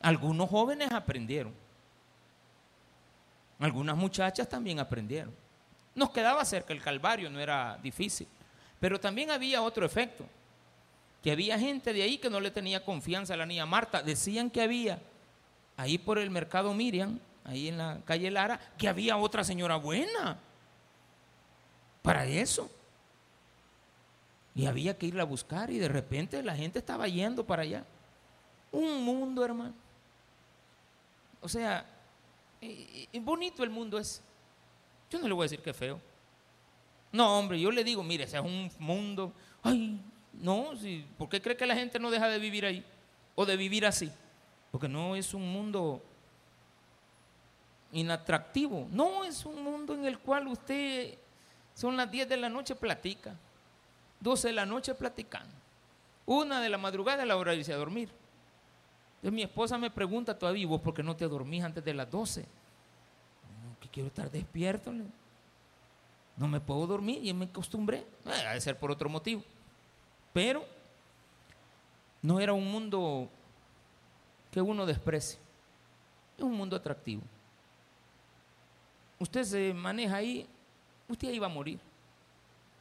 Algunos 0.00 0.48
jóvenes 0.48 0.92
aprendieron. 0.92 1.52
Algunas 3.58 3.96
muchachas 3.96 4.48
también 4.48 4.78
aprendieron. 4.78 5.34
Nos 5.96 6.10
quedaba 6.10 6.44
cerca 6.44 6.72
el 6.72 6.82
Calvario, 6.82 7.28
no 7.30 7.40
era 7.40 7.78
difícil. 7.82 8.28
Pero 8.78 9.00
también 9.00 9.30
había 9.30 9.62
otro 9.62 9.84
efecto, 9.84 10.24
que 11.22 11.32
había 11.32 11.58
gente 11.58 11.92
de 11.92 12.02
ahí 12.02 12.18
que 12.18 12.30
no 12.30 12.38
le 12.38 12.50
tenía 12.50 12.84
confianza 12.84 13.34
a 13.34 13.38
la 13.38 13.46
niña 13.46 13.66
Marta. 13.66 14.02
Decían 14.02 14.50
que 14.50 14.60
había, 14.60 15.00
ahí 15.76 15.98
por 15.98 16.18
el 16.18 16.30
mercado 16.30 16.72
Miriam, 16.74 17.18
ahí 17.44 17.68
en 17.68 17.78
la 17.78 17.98
calle 18.04 18.30
Lara, 18.30 18.60
que 18.78 18.88
había 18.88 19.16
otra 19.16 19.42
señora 19.42 19.76
buena 19.76 20.38
para 22.02 22.26
eso. 22.26 22.70
Y 24.54 24.66
había 24.66 24.96
que 24.96 25.06
irla 25.06 25.22
a 25.22 25.26
buscar 25.26 25.70
y 25.70 25.78
de 25.78 25.88
repente 25.88 26.42
la 26.42 26.54
gente 26.54 26.78
estaba 26.78 27.08
yendo 27.08 27.44
para 27.44 27.62
allá. 27.62 27.84
Un 28.70 29.02
mundo, 29.02 29.44
hermano. 29.44 29.74
O 31.40 31.48
sea, 31.48 31.86
bonito 33.20 33.64
el 33.64 33.70
mundo 33.70 33.98
es. 33.98 34.22
Yo 35.10 35.18
no 35.18 35.28
le 35.28 35.34
voy 35.34 35.44
a 35.44 35.46
decir 35.46 35.60
que 35.60 35.70
es 35.70 35.76
feo. 35.76 36.00
No, 37.12 37.38
hombre, 37.38 37.60
yo 37.60 37.70
le 37.70 37.84
digo, 37.84 38.02
mire, 38.02 38.24
ese 38.24 38.36
es 38.36 38.42
un 38.42 38.70
mundo. 38.78 39.32
Ay, 39.62 40.00
no, 40.34 40.70
¿por 41.16 41.28
qué 41.28 41.40
cree 41.40 41.56
que 41.56 41.66
la 41.66 41.74
gente 41.74 41.98
no 41.98 42.10
deja 42.10 42.28
de 42.28 42.38
vivir 42.38 42.66
ahí? 42.66 42.84
O 43.34 43.46
de 43.46 43.56
vivir 43.56 43.86
así. 43.86 44.10
Porque 44.70 44.88
no 44.88 45.16
es 45.16 45.32
un 45.32 45.50
mundo 45.50 46.02
inatractivo. 47.92 48.88
No, 48.90 49.24
es 49.24 49.46
un 49.46 49.62
mundo 49.62 49.94
en 49.94 50.04
el 50.04 50.18
cual 50.18 50.48
usted, 50.48 51.16
son 51.74 51.96
las 51.96 52.10
10 52.10 52.28
de 52.28 52.36
la 52.36 52.48
noche, 52.48 52.74
platica. 52.74 53.34
12 54.20 54.48
de 54.48 54.54
la 54.54 54.66
noche 54.66 54.94
platicando. 54.94 55.54
Una 56.26 56.60
de 56.60 56.68
la 56.68 56.78
madrugada 56.78 57.22
es 57.22 57.28
la 57.28 57.36
hora 57.36 57.52
de 57.52 57.58
irse 57.58 57.72
a 57.72 57.76
dormir. 57.76 58.10
Entonces 59.16 59.32
mi 59.32 59.42
esposa 59.42 59.78
me 59.78 59.90
pregunta 59.90 60.38
todavía, 60.38 60.66
¿vos 60.66 60.80
por 60.80 60.92
qué 60.92 61.02
no 61.02 61.16
te 61.16 61.26
dormís 61.26 61.62
antes 61.62 61.84
de 61.84 61.94
las 61.94 62.10
12? 62.10 62.44
Quiero 63.96 64.08
estar 64.08 64.30
despierto. 64.30 64.92
No 66.36 66.48
me 66.48 66.60
puedo 66.60 66.86
dormir 66.86 67.24
y 67.24 67.32
me 67.32 67.46
acostumbré. 67.46 68.04
Ha 68.26 68.52
de 68.52 68.60
ser 68.60 68.78
por 68.78 68.90
otro 68.90 69.08
motivo. 69.08 69.42
Pero 70.34 70.66
no 72.20 72.38
era 72.38 72.52
un 72.52 72.70
mundo 72.70 73.26
que 74.50 74.60
uno 74.60 74.84
desprecie. 74.84 75.38
Es 76.36 76.44
un 76.44 76.52
mundo 76.52 76.76
atractivo. 76.76 77.22
Usted 79.18 79.44
se 79.44 79.72
maneja 79.72 80.16
ahí, 80.16 80.46
usted 81.08 81.28
ahí 81.28 81.38
va 81.38 81.46
a 81.46 81.48
morir. 81.48 81.80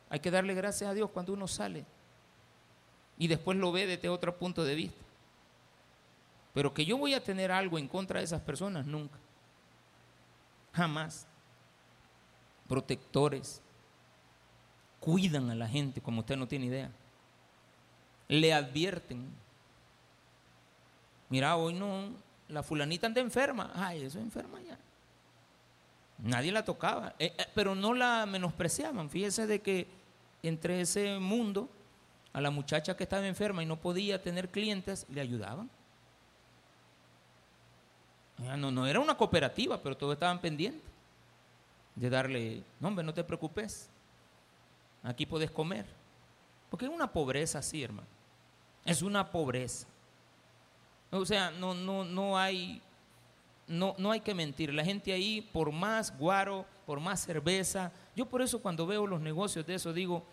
Hay 0.10 0.20
que 0.20 0.30
darle 0.30 0.54
gracias 0.54 0.90
a 0.90 0.94
Dios 0.94 1.10
cuando 1.12 1.32
uno 1.32 1.48
sale 1.48 1.86
y 3.18 3.30
después 3.30 3.58
lo 3.58 3.72
ve 3.72 3.88
desde 3.88 4.10
otro 4.10 4.38
punto 4.38 4.66
de 4.66 4.76
vista. 4.76 5.02
Pero 6.54 6.74
que 6.74 6.84
yo 6.84 6.98
voy 6.98 7.14
a 7.14 7.24
tener 7.24 7.54
algo 7.54 7.80
en 7.80 7.88
contra 7.88 8.20
de 8.20 8.26
esas 8.26 8.42
personas, 8.42 8.86
nunca. 8.86 9.18
Jamás. 10.76 11.26
Protectores. 12.68 13.62
Cuidan 15.00 15.50
a 15.50 15.56
la 15.56 15.68
gente 15.68 16.02
como 16.02 16.22
usted 16.22 16.36
no 16.36 16.48
tiene 16.48 16.66
idea. 16.66 16.92
Le 18.28 18.54
advierten. 18.54 19.28
Mira, 21.30 21.56
hoy 21.56 21.74
no, 21.74 22.10
la 22.50 22.64
fulanita 22.64 23.08
anda 23.08 23.22
enferma. 23.22 23.72
Ay, 23.76 24.04
eso 24.04 24.20
es 24.20 24.26
enferma 24.26 24.60
ya. 24.62 24.78
Nadie 26.18 26.52
la 26.52 26.64
tocaba, 26.64 27.14
eh, 27.20 27.34
eh, 27.38 27.46
pero 27.54 27.76
no 27.76 27.94
la 27.94 28.26
menospreciaban. 28.26 29.10
Fíjese 29.10 29.48
de 29.48 29.62
que 29.62 29.88
entre 30.44 30.82
ese 30.82 31.20
mundo 31.20 31.70
a 32.34 32.42
la 32.42 32.52
muchacha 32.52 32.96
que 32.96 33.04
estaba 33.04 33.28
enferma 33.28 33.64
y 33.64 33.66
no 33.66 33.80
podía 33.80 34.22
tener 34.22 34.50
clientes, 34.50 35.06
le 35.10 35.22
ayudaban. 35.22 35.70
No, 38.38 38.72
no 38.72 38.86
era 38.86 39.00
una 39.00 39.16
cooperativa, 39.16 39.82
pero 39.82 39.96
todos 39.96 40.14
estaban 40.14 40.40
pendientes 40.40 40.82
de 41.96 42.10
darle, 42.10 42.64
no 42.80 42.90
hombre, 42.90 43.06
no 43.06 43.14
te 43.14 43.24
preocupes, 43.24 43.90
aquí 45.04 45.26
puedes 45.26 45.50
comer. 45.50 45.86
Porque 46.70 46.86
es 46.86 46.92
una 46.92 47.12
pobreza 47.12 47.60
así, 47.60 47.84
hermano. 47.84 48.08
Es 48.84 49.02
una 49.02 49.32
pobreza. 49.32 49.88
O 51.12 51.26
sea, 51.26 51.52
no, 51.52 51.74
no, 51.74 52.04
no 52.04 52.38
hay, 52.38 52.82
no, 53.68 53.96
no 53.98 54.12
hay 54.12 54.20
que 54.20 54.34
mentir. 54.34 54.74
La 54.74 54.84
gente 54.84 55.14
ahí, 55.14 55.42
por 55.42 55.72
más 55.72 56.18
guaro, 56.18 56.66
por 56.86 57.00
más 57.00 57.22
cerveza, 57.24 57.92
yo 58.16 58.26
por 58.26 58.42
eso 58.42 58.62
cuando 58.62 58.86
veo 58.86 59.08
los 59.08 59.22
negocios 59.22 59.66
de 59.66 59.76
eso 59.76 59.94
digo, 59.94 60.24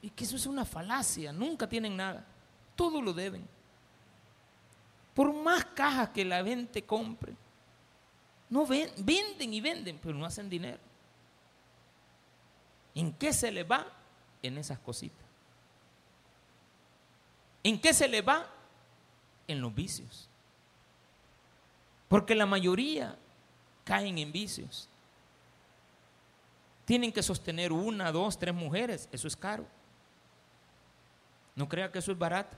y 0.00 0.10
que 0.10 0.24
eso 0.24 0.36
es 0.36 0.46
una 0.46 0.64
falacia, 0.64 1.32
nunca 1.32 1.68
tienen 1.68 1.96
nada, 1.96 2.24
todo 2.76 3.02
lo 3.02 3.12
deben. 3.12 3.46
Por 5.14 5.32
más 5.32 5.64
cajas 5.66 6.10
que 6.10 6.24
la 6.24 6.42
gente 6.42 6.82
compre, 6.82 7.34
no 8.48 8.66
venden 8.66 9.54
y 9.54 9.60
venden, 9.60 9.98
pero 10.02 10.14
no 10.14 10.26
hacen 10.26 10.48
dinero. 10.48 10.78
¿En 12.94 13.12
qué 13.12 13.32
se 13.32 13.50
le 13.50 13.64
va? 13.64 13.86
En 14.42 14.58
esas 14.58 14.78
cositas. 14.78 15.24
¿En 17.62 17.80
qué 17.80 17.94
se 17.94 18.08
le 18.08 18.22
va? 18.22 18.46
En 19.46 19.60
los 19.60 19.74
vicios. 19.74 20.28
Porque 22.08 22.34
la 22.34 22.44
mayoría 22.46 23.16
caen 23.84 24.18
en 24.18 24.32
vicios. 24.32 24.88
Tienen 26.84 27.12
que 27.12 27.22
sostener 27.22 27.72
una, 27.72 28.12
dos, 28.12 28.38
tres 28.38 28.54
mujeres. 28.54 29.08
Eso 29.12 29.28
es 29.28 29.36
caro. 29.36 29.64
No 31.54 31.68
crea 31.68 31.90
que 31.90 32.00
eso 32.00 32.12
es 32.12 32.18
barato. 32.18 32.56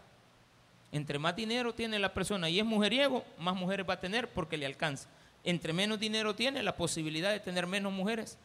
Entre 0.95 1.19
más 1.19 1.35
dinero 1.35 1.75
tiene 1.75 1.99
la 1.99 2.15
persona 2.15 2.49
y 2.49 2.61
es 2.61 2.65
mujeriego, 2.65 3.25
más 3.37 3.57
mujeres 3.57 3.85
va 3.87 3.95
a 3.95 4.01
tener 4.01 4.29
porque 4.29 4.57
le 4.57 4.65
alcanza. 4.65 5.09
Entre 5.43 5.73
menos 5.73 5.99
dinero 5.99 6.37
tiene, 6.37 6.63
la 6.63 6.77
posibilidad 6.77 7.33
de 7.33 7.41
tener 7.41 7.67
menos 7.67 7.93
mujeres 7.93 8.39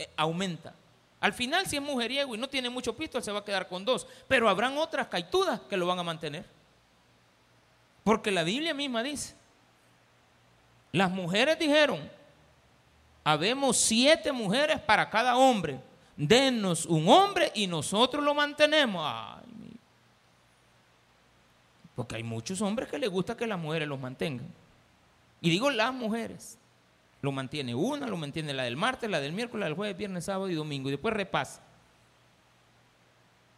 eh, 0.00 0.08
aumenta. 0.16 0.74
Al 1.20 1.32
final, 1.32 1.64
si 1.68 1.76
es 1.76 1.82
mujeriego 1.82 2.34
y 2.34 2.38
no 2.38 2.48
tiene 2.48 2.68
mucho 2.68 2.96
pisto, 2.96 3.20
se 3.20 3.30
va 3.30 3.38
a 3.38 3.44
quedar 3.44 3.68
con 3.68 3.84
dos. 3.84 4.08
Pero 4.26 4.48
habrán 4.48 4.78
otras 4.78 5.06
caitudas 5.06 5.60
que 5.70 5.76
lo 5.76 5.86
van 5.86 6.00
a 6.00 6.02
mantener. 6.02 6.44
Porque 8.02 8.32
la 8.32 8.42
Biblia 8.42 8.74
misma 8.74 9.04
dice, 9.04 9.36
las 10.90 11.08
mujeres 11.08 11.56
dijeron, 11.56 12.10
habemos 13.22 13.76
siete 13.76 14.32
mujeres 14.32 14.80
para 14.80 15.08
cada 15.08 15.36
hombre, 15.36 15.78
denos 16.16 16.84
un 16.84 17.08
hombre 17.08 17.52
y 17.54 17.68
nosotros 17.68 18.24
lo 18.24 18.34
mantenemos. 18.34 19.40
Porque 21.94 22.16
hay 22.16 22.22
muchos 22.22 22.60
hombres 22.62 22.88
que 22.88 22.98
les 22.98 23.10
gusta 23.10 23.36
que 23.36 23.46
las 23.46 23.58
mujeres 23.58 23.86
los 23.88 24.00
mantengan. 24.00 24.46
Y 25.40 25.50
digo 25.50 25.70
las 25.70 25.92
mujeres. 25.92 26.58
Lo 27.20 27.30
mantiene 27.30 27.74
una, 27.74 28.06
lo 28.06 28.16
mantiene 28.16 28.52
la 28.52 28.64
del 28.64 28.76
martes, 28.76 29.08
la 29.08 29.20
del 29.20 29.32
miércoles, 29.32 29.60
la 29.60 29.66
del 29.66 29.76
jueves, 29.76 29.96
viernes, 29.96 30.24
sábado 30.24 30.48
y 30.48 30.54
domingo. 30.54 30.88
Y 30.88 30.92
después 30.92 31.14
repasa. 31.14 31.62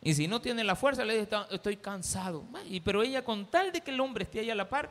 Y 0.03 0.13
si 0.13 0.29
no 0.29 0.41
tiene 0.41 0.63
la 0.65 0.77
fuerza, 0.77 1.05
le 1.05 1.19
dice, 1.19 1.35
estoy 1.51 1.79
cansado. 1.79 2.45
Pero 2.85 3.03
ella 3.03 3.25
con 3.25 3.47
tal 3.47 3.73
de 3.73 3.81
que 3.81 3.91
el 3.91 4.01
hombre 4.01 4.25
esté 4.25 4.41
ahí 4.41 4.51
a 4.51 4.55
la 4.55 4.69
par, 4.69 4.91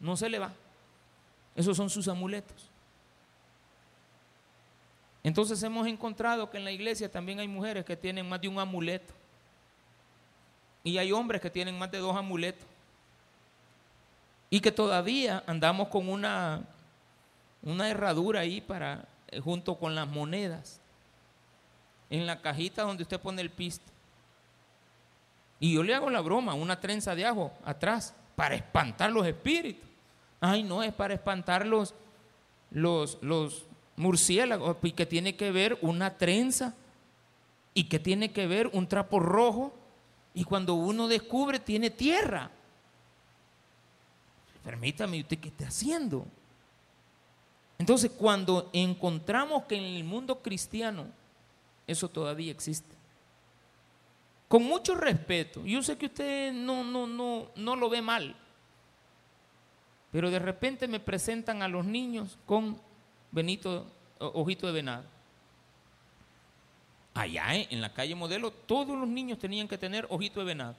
no 0.00 0.16
se 0.16 0.28
le 0.28 0.40
va. 0.40 0.52
Esos 1.54 1.76
son 1.76 1.88
sus 1.88 2.08
amuletos. 2.08 2.68
Entonces 5.22 5.62
hemos 5.62 5.86
encontrado 5.86 6.50
que 6.50 6.58
en 6.58 6.64
la 6.64 6.72
iglesia 6.72 7.10
también 7.10 7.38
hay 7.38 7.48
mujeres 7.48 7.84
que 7.84 7.96
tienen 7.96 8.28
más 8.28 8.40
de 8.40 8.48
un 8.48 8.58
amuleto. 8.58 9.14
Y 10.84 10.98
hay 10.98 11.10
hombres 11.10 11.40
que 11.40 11.50
tienen 11.50 11.76
más 11.76 11.90
de 11.90 11.98
dos 11.98 12.14
amuletos. 12.16 12.66
Y 14.50 14.60
que 14.60 14.70
todavía 14.70 15.42
andamos 15.46 15.88
con 15.88 16.08
una 16.08 16.62
una 17.64 17.88
herradura 17.88 18.40
ahí 18.40 18.60
para, 18.60 19.06
eh, 19.28 19.40
junto 19.40 19.76
con 19.76 19.94
las 19.94 20.06
monedas, 20.06 20.80
en 22.10 22.26
la 22.26 22.40
cajita 22.40 22.82
donde 22.82 23.02
usted 23.02 23.18
pone 23.18 23.42
el 23.42 23.50
pisto. 23.50 23.90
Y 25.58 25.74
yo 25.74 25.82
le 25.82 25.94
hago 25.94 26.10
la 26.10 26.20
broma, 26.20 26.54
una 26.54 26.78
trenza 26.78 27.14
de 27.14 27.24
ajo 27.24 27.52
atrás, 27.64 28.14
para 28.36 28.54
espantar 28.54 29.10
los 29.10 29.26
espíritus. 29.26 29.88
Ay, 30.40 30.62
no, 30.62 30.82
es 30.82 30.92
para 30.92 31.14
espantar 31.14 31.66
los, 31.66 31.94
los, 32.70 33.18
los 33.22 33.64
murciélagos, 33.96 34.76
y 34.82 34.92
que 34.92 35.06
tiene 35.06 35.36
que 35.36 35.50
ver 35.50 35.78
una 35.80 36.18
trenza, 36.18 36.74
y 37.72 37.84
que 37.84 37.98
tiene 37.98 38.32
que 38.32 38.46
ver 38.46 38.68
un 38.72 38.86
trapo 38.86 39.20
rojo, 39.20 39.72
y 40.34 40.42
cuando 40.44 40.74
uno 40.74 41.06
descubre, 41.06 41.60
tiene 41.60 41.90
tierra. 41.90 42.50
Permítame, 44.64 45.20
¿usted 45.20 45.38
qué 45.38 45.48
está 45.48 45.68
haciendo? 45.68 46.26
Entonces, 47.78 48.10
cuando 48.10 48.70
encontramos 48.72 49.64
que 49.64 49.76
en 49.76 49.84
el 49.84 50.04
mundo 50.04 50.40
cristiano 50.42 51.06
eso 51.86 52.08
todavía 52.08 52.50
existe, 52.50 52.94
con 54.48 54.64
mucho 54.64 54.94
respeto, 54.94 55.64
yo 55.64 55.82
sé 55.82 55.96
que 55.96 56.06
usted 56.06 56.52
no, 56.52 56.82
no, 56.82 57.06
no, 57.06 57.50
no 57.56 57.76
lo 57.76 57.88
ve 57.88 58.02
mal, 58.02 58.34
pero 60.10 60.30
de 60.30 60.38
repente 60.38 60.88
me 60.88 61.00
presentan 61.00 61.62
a 61.62 61.68
los 61.68 61.84
niños 61.84 62.38
con 62.46 62.80
Benito, 63.30 63.86
ojito 64.18 64.66
de 64.66 64.72
venado. 64.72 65.13
Allá 67.14 67.54
¿eh? 67.54 67.68
en 67.70 67.80
la 67.80 67.92
calle 67.92 68.14
modelo, 68.14 68.50
todos 68.50 68.98
los 68.98 69.08
niños 69.08 69.38
tenían 69.38 69.68
que 69.68 69.78
tener 69.78 70.06
ojito 70.10 70.40
de 70.40 70.46
venado. 70.46 70.74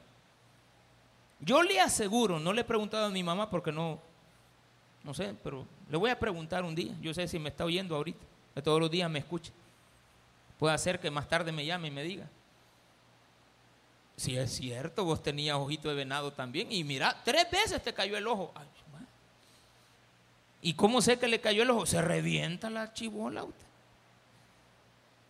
Yo 1.39 1.63
le 1.63 1.79
aseguro, 1.79 2.39
no 2.39 2.51
le 2.53 2.61
he 2.61 2.65
preguntado 2.65 3.05
a 3.05 3.09
mi 3.09 3.23
mamá 3.23 3.49
porque 3.49 3.71
no, 3.71 3.99
no 5.03 5.13
sé, 5.13 5.33
pero 5.43 5.65
le 5.89 5.97
voy 5.97 6.09
a 6.09 6.19
preguntar 6.19 6.63
un 6.63 6.75
día. 6.75 6.93
Yo 7.01 7.13
sé 7.13 7.27
si 7.27 7.39
me 7.39 7.49
está 7.49 7.63
oyendo 7.63 7.95
ahorita. 7.95 8.25
Que 8.53 8.61
todos 8.61 8.79
los 8.79 8.89
días 8.89 9.09
me 9.09 9.19
escuche. 9.19 9.51
Puede 10.57 10.77
ser 10.77 10.99
que 10.99 11.11
más 11.11 11.27
tarde 11.27 11.51
me 11.51 11.65
llame 11.65 11.89
y 11.89 11.91
me 11.91 12.03
diga. 12.03 12.27
Si 14.17 14.37
es 14.37 14.51
cierto, 14.51 15.03
vos 15.03 15.21
tenías 15.21 15.57
ojito 15.57 15.89
de 15.89 15.95
venado 15.95 16.31
también. 16.31 16.71
Y 16.71 16.83
mira, 16.83 17.21
tres 17.23 17.49
veces 17.51 17.83
te 17.83 17.93
cayó 17.93 18.17
el 18.17 18.27
ojo. 18.27 18.53
¿Y 20.61 20.73
cómo 20.73 21.01
sé 21.01 21.19
que 21.19 21.27
le 21.27 21.39
cayó 21.39 21.63
el 21.63 21.69
ojo? 21.69 21.85
Se 21.85 22.01
revienta 22.01 22.69
la 22.69 22.93
chivola 22.93 23.43
usted. 23.43 23.64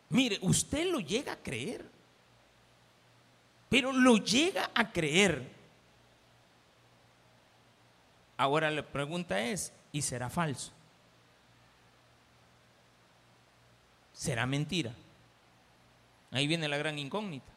Mire, 0.09 0.39
usted 0.41 0.91
lo 0.91 0.99
llega 0.99 1.33
a 1.33 1.37
creer. 1.37 1.85
Pero 3.69 3.91
lo 3.91 4.17
llega 4.17 4.69
a 4.73 4.91
creer. 4.91 5.55
Ahora 8.37 8.69
la 8.69 8.83
pregunta 8.83 9.41
es, 9.41 9.73
¿y 9.91 10.01
será 10.01 10.29
falso? 10.29 10.71
¿Será 14.13 14.45
mentira? 14.45 14.93
Ahí 16.31 16.47
viene 16.47 16.67
la 16.67 16.77
gran 16.77 16.99
incógnita. 16.99 17.51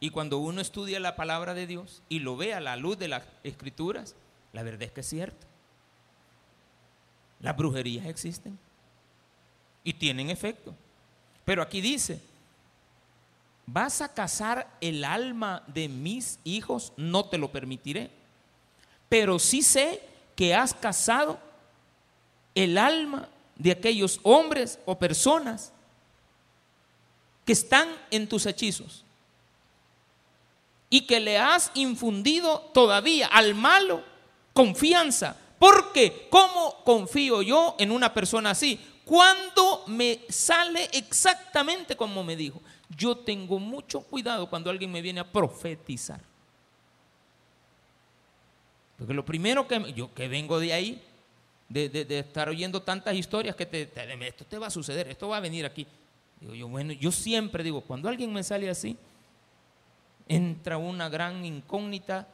Y 0.00 0.10
cuando 0.10 0.38
uno 0.38 0.60
estudia 0.60 0.98
la 0.98 1.16
palabra 1.16 1.54
de 1.54 1.66
Dios 1.66 2.02
y 2.08 2.18
lo 2.18 2.36
ve 2.36 2.54
a 2.54 2.60
la 2.60 2.76
luz 2.76 2.98
de 2.98 3.08
las 3.08 3.24
escrituras, 3.44 4.16
la 4.52 4.62
verdad 4.62 4.82
es 4.82 4.92
que 4.92 5.00
es 5.00 5.08
cierto. 5.08 5.46
Las 7.40 7.56
brujerías 7.56 8.06
existen 8.06 8.58
y 9.84 9.94
tienen 9.94 10.30
efecto. 10.30 10.74
Pero 11.44 11.62
aquí 11.62 11.80
dice, 11.80 12.20
vas 13.66 14.00
a 14.00 14.12
cazar 14.12 14.68
el 14.80 15.04
alma 15.04 15.62
de 15.66 15.88
mis 15.88 16.38
hijos, 16.44 16.92
no 16.96 17.24
te 17.24 17.38
lo 17.38 17.50
permitiré 17.52 18.22
pero 19.12 19.38
sí 19.38 19.60
sé 19.60 20.00
que 20.34 20.54
has 20.54 20.72
casado 20.72 21.38
el 22.54 22.78
alma 22.78 23.28
de 23.56 23.72
aquellos 23.72 24.18
hombres 24.22 24.78
o 24.86 24.98
personas 24.98 25.70
que 27.44 27.52
están 27.52 27.90
en 28.10 28.26
tus 28.26 28.46
hechizos 28.46 29.04
y 30.88 31.02
que 31.02 31.20
le 31.20 31.36
has 31.36 31.72
infundido 31.74 32.60
todavía 32.72 33.26
al 33.26 33.54
malo 33.54 34.02
confianza. 34.54 35.36
Porque, 35.58 36.28
¿cómo 36.30 36.82
confío 36.82 37.42
yo 37.42 37.76
en 37.78 37.90
una 37.90 38.14
persona 38.14 38.52
así? 38.52 38.80
Cuando 39.04 39.84
me 39.88 40.20
sale 40.28 40.88
exactamente 40.92 41.96
como 41.96 42.22
me 42.22 42.36
dijo. 42.36 42.60
Yo 42.96 43.16
tengo 43.16 43.58
mucho 43.58 44.00
cuidado 44.02 44.48
cuando 44.48 44.70
alguien 44.70 44.92
me 44.92 45.02
viene 45.02 45.20
a 45.20 45.30
profetizar. 45.30 46.20
Porque 48.98 49.14
lo 49.14 49.24
primero 49.24 49.66
que 49.66 49.92
yo 49.94 50.12
que 50.14 50.28
vengo 50.28 50.60
de 50.60 50.72
ahí, 50.72 51.02
de, 51.68 52.06
estar 52.18 52.48
oyendo 52.48 52.82
tantas 52.82 53.14
historias 53.14 53.56
que 53.56 53.90
esto 54.20 54.44
te 54.44 54.58
va 54.58 54.66
a 54.66 54.70
suceder, 54.70 55.08
esto 55.08 55.28
va 55.28 55.38
a 55.38 55.40
venir 55.40 55.64
aquí. 55.64 55.86
Digo 56.40 56.54
yo, 56.54 56.68
bueno, 56.68 56.92
yo 56.92 57.10
siempre 57.10 57.64
digo, 57.64 57.80
cuando 57.80 58.08
alguien 58.08 58.32
me 58.32 58.44
sale 58.44 58.68
así, 58.68 58.96
entra 60.28 60.76
una 60.76 61.08
gran 61.08 61.44
incógnita 61.44 62.28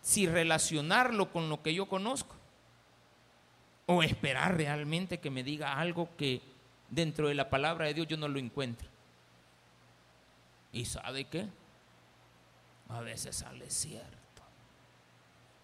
si 0.00 0.26
relacionarlo 0.26 1.32
con 1.32 1.48
lo 1.48 1.62
que 1.62 1.74
yo 1.74 1.86
conozco 1.86 2.35
o 3.86 4.02
esperar 4.02 4.56
realmente 4.56 5.18
que 5.18 5.30
me 5.30 5.42
diga 5.42 5.78
algo 5.78 6.08
que 6.16 6.42
dentro 6.90 7.28
de 7.28 7.34
la 7.34 7.48
palabra 7.50 7.86
de 7.86 7.94
Dios 7.94 8.08
yo 8.08 8.16
no 8.16 8.28
lo 8.28 8.38
encuentro. 8.38 8.88
¿Y 10.72 10.84
sabe 10.84 11.24
qué? 11.24 11.48
a 12.88 13.00
veces 13.00 13.36
sale 13.36 13.68
cierto. 13.70 14.42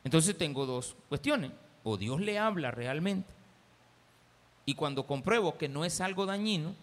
Entonces 0.04 0.36
tengo 0.36 0.66
dos 0.66 0.96
cuestiones. 1.08 1.52
O 1.84 1.96
Dios 1.96 2.20
le 2.20 2.38
habla 2.38 2.70
realmente. 2.70 3.32
Y 4.64 4.74
cuando 4.74 5.06
compruebo 5.06 5.58
que 5.58 5.68
no 5.68 5.84
es 5.84 6.00
algo 6.00 6.26
dañino, 6.26 6.74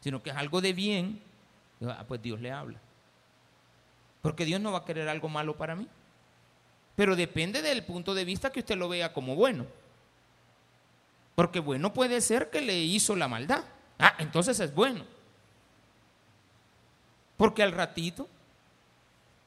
sino 0.00 0.22
que 0.22 0.30
es 0.30 0.36
algo 0.36 0.60
de 0.60 0.72
bien, 0.74 1.20
ah, 1.86 2.04
pues 2.06 2.20
Dios 2.20 2.40
le 2.40 2.52
habla. 2.52 2.78
Porque 4.20 4.44
Dios 4.44 4.60
no 4.60 4.72
va 4.72 4.78
a 4.80 4.84
querer 4.84 5.08
algo 5.08 5.28
malo 5.28 5.56
para 5.56 5.74
mí. 5.74 5.86
Pero 6.96 7.16
depende 7.16 7.62
del 7.62 7.84
punto 7.84 8.14
de 8.14 8.24
vista 8.24 8.52
que 8.52 8.60
usted 8.60 8.76
lo 8.76 8.88
vea 8.88 9.12
como 9.12 9.34
bueno. 9.34 9.66
Porque 11.34 11.60
bueno 11.60 11.92
puede 11.92 12.20
ser 12.20 12.50
que 12.50 12.60
le 12.60 12.78
hizo 12.78 13.16
la 13.16 13.28
maldad. 13.28 13.64
Ah, 13.98 14.14
entonces 14.18 14.58
es 14.60 14.74
bueno. 14.74 15.04
Porque 17.36 17.62
al 17.62 17.72
ratito 17.72 18.28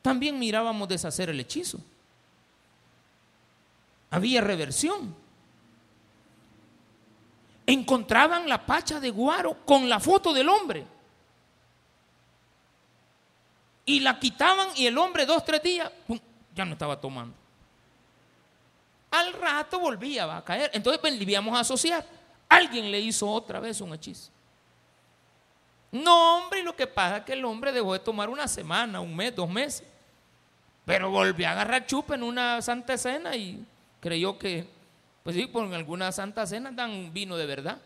también 0.01 0.37
mirábamos 0.39 0.87
deshacer 0.87 1.29
el 1.29 1.39
hechizo. 1.39 1.79
Había 4.09 4.41
reversión. 4.41 5.15
Encontraban 7.65 8.47
la 8.47 8.65
pacha 8.65 8.99
de 8.99 9.09
guaro 9.09 9.65
con 9.65 9.89
la 9.89 9.99
foto 9.99 10.33
del 10.33 10.47
hombre. 10.47 10.85
Y 13.85 14.01
la 14.01 14.19
quitaban 14.19 14.69
y 14.75 14.85
el 14.85 14.97
hombre 14.97 15.25
dos, 15.25 15.43
tres 15.45 15.63
días, 15.63 15.91
ya 16.53 16.65
no 16.65 16.73
estaba 16.73 16.99
tomando. 16.99 17.35
Al 19.11 19.33
rato 19.33 19.79
volvía 19.79 20.35
a 20.35 20.43
caer. 20.43 20.71
Entonces 20.73 21.01
volvíamos 21.01 21.51
pues, 21.51 21.57
a 21.57 21.61
asociar. 21.61 22.05
Alguien 22.49 22.91
le 22.91 22.99
hizo 22.99 23.29
otra 23.29 23.59
vez 23.59 23.81
un 23.81 23.93
hechizo. 23.93 24.31
No, 25.91 26.37
hombre, 26.37 26.59
y 26.59 26.63
lo 26.63 26.75
que 26.75 26.87
pasa 26.87 27.17
es 27.17 27.23
que 27.23 27.33
el 27.33 27.45
hombre 27.45 27.71
dejó 27.71 27.93
de 27.93 27.99
tomar 27.99 28.29
una 28.29 28.47
semana, 28.47 28.99
un 28.99 29.15
mes, 29.15 29.35
dos 29.35 29.49
meses. 29.49 29.83
Pero 30.85 31.09
volvió 31.09 31.47
a 31.47 31.51
agarrar 31.51 31.85
chupa 31.85 32.15
en 32.15 32.23
una 32.23 32.61
santa 32.61 32.97
cena 32.97 33.35
y 33.35 33.65
creyó 33.99 34.37
que, 34.37 34.67
pues 35.23 35.35
sí, 35.35 35.45
por 35.45 35.73
alguna 35.73 36.11
santa 36.11 36.45
cena 36.45 36.71
dan 36.71 37.13
vino 37.13 37.35
de 37.37 37.45
verdad. 37.45 37.77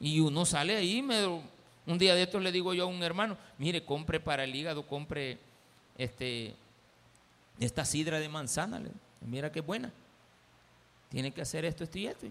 Y 0.00 0.20
uno 0.20 0.44
sale 0.44 0.76
ahí, 0.76 1.02
me, 1.02 1.26
un 1.26 1.98
día 1.98 2.14
de 2.14 2.22
estos 2.22 2.42
le 2.42 2.52
digo 2.52 2.74
yo 2.74 2.84
a 2.84 2.86
un 2.86 3.02
hermano, 3.02 3.36
mire, 3.58 3.84
compre 3.84 4.20
para 4.20 4.44
el 4.44 4.54
hígado, 4.54 4.86
compre 4.86 5.38
este, 5.98 6.54
esta 7.60 7.84
sidra 7.84 8.18
de 8.18 8.28
manzana. 8.28 8.80
Mira 9.26 9.50
qué 9.52 9.60
buena. 9.60 9.92
Tiene 11.08 11.32
que 11.32 11.42
hacer 11.42 11.64
esto, 11.64 11.84
esto 11.84 11.98
y 11.98 12.06
esto. 12.06 12.26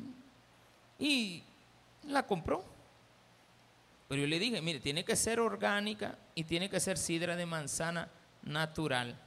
Y 1.00 1.44
la 2.08 2.26
compró. 2.26 2.64
Pero 4.08 4.22
yo 4.22 4.28
le 4.28 4.40
dije, 4.40 4.62
mire, 4.62 4.80
tiene 4.80 5.06
que 5.06 5.16
ser 5.16 5.40
orgánica 5.40 6.18
y 6.36 6.44
tiene 6.44 6.70
que 6.70 6.80
ser 6.80 6.98
sidra 6.98 7.36
de 7.36 7.46
manzana 7.46 8.10
natural. 8.44 9.18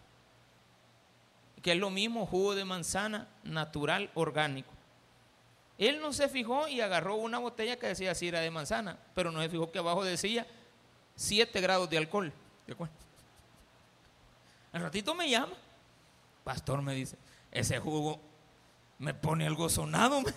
Que 1.63 1.73
es 1.73 1.79
lo 1.79 1.91
mismo 1.91 2.27
jugo 2.27 2.55
de 2.55 2.65
manzana 2.65 3.29
natural 3.45 4.11
orgánico. 4.15 4.71
Él 5.79 6.01
no 6.01 6.13
se 6.13 6.29
fijó 6.29 6.69
y 6.69 6.81
agarró 6.81 7.17
una 7.17 7.39
botella 7.39 7.77
que 7.79 7.89
decía 7.89 8.15
sidra 8.15 8.41
de 8.41 8.51
manzana, 8.51 8.99
pero 9.15 9.33
no 9.33 9.41
se 9.41 9.49
fijó 9.49 9.73
que 9.73 9.79
abajo 9.79 10.05
decía 10.05 10.47
7 11.17 11.61
grados 11.61 11.89
de 11.91 11.99
alcohol. 11.99 12.33
Al 14.73 14.83
ratito 14.83 15.15
me 15.15 15.31
llama. 15.31 15.55
Pastor 16.45 16.83
me 16.83 16.95
dice, 16.95 17.17
ese 17.55 17.79
jugo 17.79 18.21
me 18.99 19.15
pone 19.15 19.47
algo 19.47 19.69
sonado. 19.69 20.23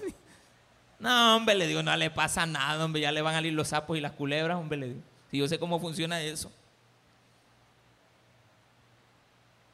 No, 1.00 1.36
hombre, 1.36 1.54
le 1.54 1.68
digo, 1.68 1.84
no 1.84 1.96
le 1.96 2.10
pasa 2.10 2.48
nada, 2.48 2.84
hombre, 2.84 3.02
ya 3.02 3.12
le 3.12 3.22
van 3.22 3.36
a 3.36 3.38
salir 3.38 3.54
los 3.54 3.68
sapos 3.68 3.96
y 3.96 4.02
las 4.02 4.14
culebras, 4.14 4.58
hombre, 4.58 4.80
le 4.80 4.88
digo. 4.88 5.02
Si 5.30 5.38
yo 5.38 5.48
sé 5.48 5.60
cómo 5.60 5.80
funciona 5.80 6.20
eso. 6.22 6.52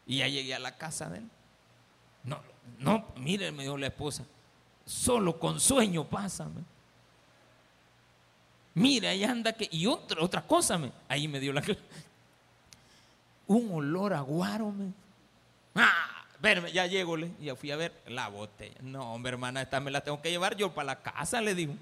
Y 0.06 0.18
ya 0.18 0.28
llegué 0.28 0.54
a 0.54 0.60
la 0.60 0.76
casa 0.76 1.10
de 1.10 1.20
él. 1.20 1.30
No, 2.26 2.42
no, 2.80 3.08
mire, 3.16 3.54
me 3.54 3.64
dijo 3.64 3.78
la 3.78 3.88
esposa, 3.88 4.26
solo 4.86 5.40
con 5.40 5.62
sueño 5.62 6.04
pásame. 6.04 6.62
Mira, 8.74 9.12
ahí 9.12 9.24
anda 9.24 9.54
que. 9.54 9.70
Y 9.72 9.86
otra, 9.86 10.22
otra 10.22 10.42
cosa, 10.42 10.78
me, 10.78 10.92
ahí 11.08 11.30
me 11.30 11.40
dio 11.40 11.54
la. 11.54 11.64
Un 13.48 13.72
olor 13.72 14.14
a 14.14 14.22
guaro, 14.22 14.72
me. 14.72 14.92
Ah, 15.76 16.13
verme, 16.44 16.72
ya 16.74 16.86
llego, 16.86 17.16
le. 17.18 17.32
Ya 17.40 17.56
fui 17.56 17.72
a 17.72 17.78
ver 17.78 17.94
la 18.06 18.28
botella. 18.28 18.76
No, 18.82 19.14
hombre, 19.14 19.32
hermana, 19.32 19.62
esta 19.62 19.80
me 19.80 19.90
la 19.90 20.02
tengo 20.02 20.22
que 20.22 20.30
llevar 20.30 20.56
yo 20.58 20.74
para 20.74 20.88
la 20.88 21.02
casa, 21.02 21.42
le 21.42 21.56
digo. 21.56 21.74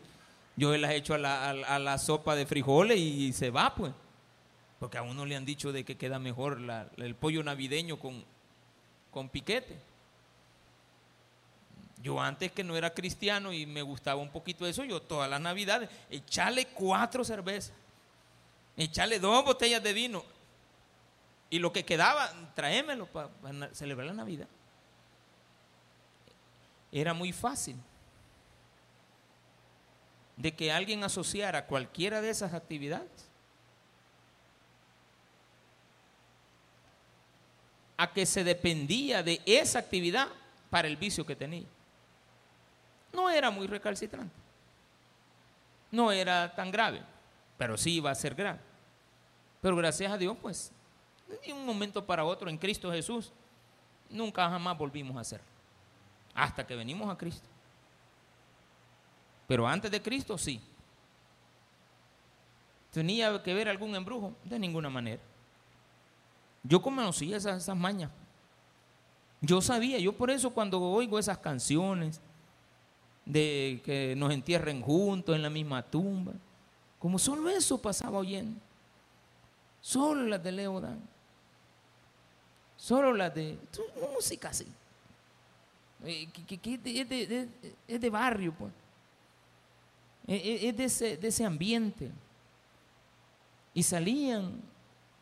Yo 0.55 0.77
la 0.77 0.93
he 0.93 0.97
hecho 0.97 1.15
a 1.15 1.17
la, 1.17 1.97
sopa 1.97 2.35
de 2.35 2.45
frijoles 2.45 2.97
y, 2.97 3.33
se 3.33 3.49
va, 3.49 3.73
pues. 3.73 3.91
Porque 4.79 4.97
a 4.97 5.01
uno 5.01 5.25
le 5.25 5.35
han 5.35 5.45
dicho 5.45 5.71
de 5.71 5.83
que 5.83 5.97
queda 5.97 6.19
mejor 6.19 6.59
el 6.97 7.15
pollo 7.15 7.43
navideño 7.43 7.97
con, 7.97 8.23
con 9.09 9.29
piquete. 9.29 9.77
Yo 12.03 12.19
antes 12.21 12.51
que 12.51 12.63
no 12.63 12.75
era 12.75 12.93
cristiano 12.93 13.53
y 13.53 13.65
me 13.65 13.81
gustaba 13.81 14.21
un 14.21 14.29
poquito 14.29 14.65
eso, 14.67 14.83
yo 14.83 15.01
todas 15.01 15.29
las 15.29 15.41
navidades, 15.41 15.89
echarle 16.09 16.65
cuatro 16.65 17.23
cervezas, 17.23 17.73
echarle 18.75 19.19
dos 19.19 19.45
botellas 19.45 19.83
de 19.83 19.93
vino 19.93 20.23
y 21.51 21.59
lo 21.59 21.71
que 21.71 21.85
quedaba, 21.85 22.31
tráemelo 22.55 23.05
para, 23.05 23.29
celebrar 23.73 24.07
la 24.07 24.13
Navidad. 24.13 24.47
Era 26.91 27.13
muy 27.13 27.31
fácil 27.31 27.75
de 30.37 30.55
que 30.55 30.71
alguien 30.71 31.03
asociara 31.03 31.67
cualquiera 31.67 32.21
de 32.21 32.31
esas 32.31 32.55
actividades 32.55 33.29
a 37.97 38.11
que 38.11 38.25
se 38.25 38.43
dependía 38.43 39.21
de 39.21 39.39
esa 39.45 39.77
actividad 39.77 40.27
para 40.71 40.87
el 40.87 40.97
vicio 40.97 41.23
que 41.23 41.35
tenía 41.35 41.67
no 43.13 43.29
era 43.29 43.51
muy 43.51 43.67
recalcitrante. 43.67 44.33
No 45.91 46.11
era 46.11 46.53
tan 46.55 46.71
grave, 46.71 47.01
pero 47.57 47.77
sí 47.77 47.95
iba 47.95 48.11
a 48.11 48.15
ser 48.15 48.35
grave. 48.35 48.59
Pero 49.61 49.75
gracias 49.75 50.11
a 50.11 50.17
Dios, 50.17 50.37
pues, 50.41 50.71
de 51.39 51.53
un 51.53 51.65
momento 51.65 52.05
para 52.05 52.25
otro 52.25 52.49
en 52.49 52.57
Cristo 52.57 52.91
Jesús, 52.91 53.31
nunca 54.09 54.49
jamás 54.49 54.77
volvimos 54.77 55.15
a 55.17 55.21
hacer. 55.21 55.41
Hasta 56.33 56.65
que 56.65 56.75
venimos 56.75 57.09
a 57.09 57.17
Cristo. 57.17 57.47
Pero 59.47 59.67
antes 59.67 59.91
de 59.91 60.01
Cristo, 60.01 60.37
sí. 60.37 60.61
¿Tenía 62.91 63.41
que 63.41 63.53
ver 63.53 63.69
algún 63.69 63.95
embrujo? 63.95 64.33
De 64.43 64.57
ninguna 64.59 64.89
manera. 64.89 65.21
Yo 66.63 66.81
conocía 66.81 67.37
esas, 67.37 67.63
esas 67.63 67.77
mañas. 67.77 68.11
Yo 69.41 69.61
sabía, 69.61 69.97
yo 69.97 70.13
por 70.13 70.29
eso 70.29 70.51
cuando 70.51 70.79
oigo 70.81 71.17
esas 71.17 71.37
canciones, 71.37 72.21
de 73.25 73.81
que 73.83 74.15
nos 74.15 74.31
entierren 74.31 74.81
juntos 74.81 75.35
en 75.35 75.41
la 75.41 75.49
misma 75.49 75.83
tumba. 75.83 76.33
Como 76.99 77.17
solo 77.17 77.49
eso 77.49 77.81
pasaba 77.81 78.19
oyendo. 78.19 78.59
Solo 79.79 80.23
las 80.23 80.43
de 80.43 80.51
Leodan. 80.51 80.99
Solo 82.81 83.13
las 83.13 83.35
de 83.35 83.59
música 84.11 84.49
así. 84.49 84.65
Eh, 86.03 86.27
que, 86.31 86.59
es, 87.87 88.01
de, 88.01 88.09
barrio, 88.09 88.55
pues. 88.57 88.73
Es, 90.25 90.75
de, 90.75 90.83
ese, 90.85 91.15
de 91.15 91.27
ese 91.27 91.45
ambiente. 91.45 92.09
Y 93.75 93.83
salían 93.83 94.63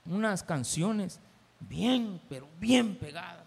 unas 0.06 0.42
canciones 0.42 1.20
bien, 1.60 2.22
pero 2.30 2.48
bien 2.62 2.96
pegadas. 2.96 3.44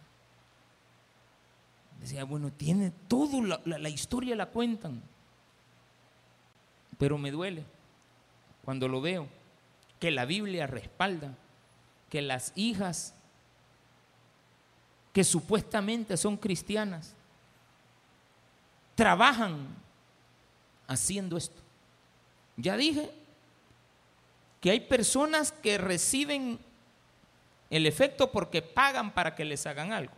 Decía, 1.98 2.25
bueno, 2.25 2.53
tiene 2.53 2.92
toda 3.09 3.59
la, 3.64 3.88
historia 3.88 4.37
la 4.37 4.44
cuentan. 4.44 5.01
Pero 6.98 7.16
me 7.16 7.31
duele 7.31 7.64
cuando 8.62 8.88
lo 8.88 9.01
veo, 9.01 9.27
que 9.98 10.11
la 10.11 10.27
Biblia 10.27 10.66
respalda 10.66 11.35
que 12.11 12.20
las 12.20 12.53
hijas 12.57 13.14
que 15.12 15.25
supuestamente 15.25 16.16
son 16.16 16.37
cristianas 16.37 17.14
trabajan 18.94 19.66
haciendo 20.87 21.37
esto. 21.37 21.61
Ya 22.57 22.77
dije 22.77 23.11
que 24.61 24.70
hay 24.70 24.81
personas 24.81 25.51
que 25.51 25.79
reciben 25.79 26.59
el 27.70 27.87
efecto 27.87 28.31
porque 28.31 28.62
pagan 28.62 29.12
para 29.12 29.35
que 29.35 29.44
les 29.44 29.66
hagan 29.66 29.92
algo. 29.92 30.12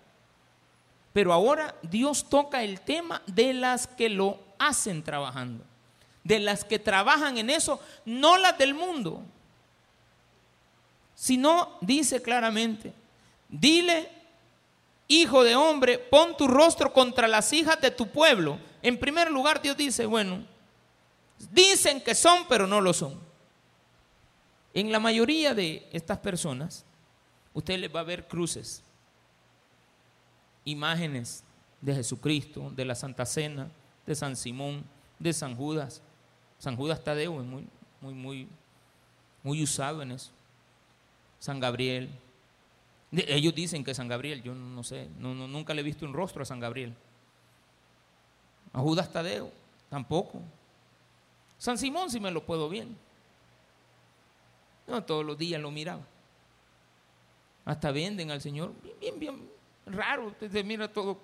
Pero 1.13 1.33
ahora 1.33 1.77
Dios 1.83 2.29
toca 2.29 2.63
el 2.63 2.81
tema 2.81 3.23
de 3.27 3.55
las 3.55 3.87
que 3.87 4.09
lo 4.09 4.41
hacen 4.59 5.03
trabajando, 5.05 5.65
de 6.25 6.41
las 6.41 6.65
que 6.65 6.79
trabajan 6.79 7.39
en 7.39 7.51
eso, 7.51 7.81
no 8.05 8.37
las 8.37 8.59
del 8.59 8.75
mundo, 8.75 9.23
sino 11.15 11.79
dice 11.81 12.21
claramente, 12.21 12.93
dile, 13.49 14.11
hijo 15.09 15.45
de 15.45 15.57
hombre, 15.57 15.99
pon 15.99 16.37
tu 16.37 16.49
rostro 16.49 16.93
contra 16.93 17.29
las 17.29 17.53
hijas 17.53 17.81
de 17.81 17.91
tu 17.91 18.09
pueblo. 18.09 18.59
En 18.83 18.99
primer 18.99 19.31
lugar, 19.31 19.61
Dios 19.61 19.77
dice, 19.77 20.07
bueno, 20.07 20.45
dicen 21.53 22.01
que 22.01 22.15
son, 22.15 22.47
pero 22.49 22.67
no 22.67 22.81
lo 22.81 22.93
son. 22.93 23.19
En 24.73 24.91
la 24.91 24.99
mayoría 24.99 25.55
de 25.55 25.89
estas 25.93 26.19
personas, 26.19 26.85
usted 27.53 27.79
le 27.79 27.89
va 27.89 28.01
a 28.01 28.05
ver 28.05 28.27
cruces, 28.27 28.83
imágenes 30.65 31.45
de 31.81 31.95
Jesucristo, 31.95 32.73
de 32.75 32.85
la 32.85 32.95
Santa 32.95 33.27
Cena, 33.27 33.69
de 34.07 34.15
San 34.15 34.37
Simón, 34.37 34.85
de 35.19 35.33
San 35.33 35.55
Judas. 35.55 36.03
San 36.59 36.77
Judas 36.77 37.03
Tadeo 37.05 37.41
es 37.41 37.47
muy, 37.47 37.67
muy, 38.01 38.15
muy, 38.15 38.49
muy 39.43 39.63
usado 39.63 40.03
en 40.03 40.13
eso. 40.13 40.31
San 41.39 41.61
Gabriel. 41.61 42.09
Ellos 43.17 43.55
dicen 43.55 43.85
que 43.85 43.95
San 43.95 44.09
Gabriel, 44.09 44.43
yo 44.43 44.55
no 44.55 44.83
sé, 44.83 45.09
no, 45.19 45.35
nunca 45.35 45.75
le 45.75 45.81
he 45.81 45.85
visto 45.85 46.05
un 46.07 46.13
rostro 46.13 46.43
a 46.43 46.47
San 46.47 46.61
Gabriel. 46.61 46.95
A 48.73 48.81
Judas 48.81 49.13
Tadeo, 49.13 49.51
tampoco. 49.89 50.41
San 51.59 51.79
Simón 51.79 52.11
sí 52.11 52.19
me 52.21 52.31
lo 52.31 52.45
puedo 52.45 52.69
bien. 52.69 52.97
No, 54.87 55.03
todos 55.03 55.25
los 55.25 55.39
días 55.39 55.61
lo 55.61 55.71
miraba. 55.71 56.03
Hasta 57.65 57.91
venden 57.93 58.31
al 58.31 58.41
Señor. 58.41 58.73
Bien, 59.01 59.19
bien, 59.19 59.49
raro. 59.87 60.27
Usted 60.27 60.65
mira 60.65 60.93
todo, 60.93 61.19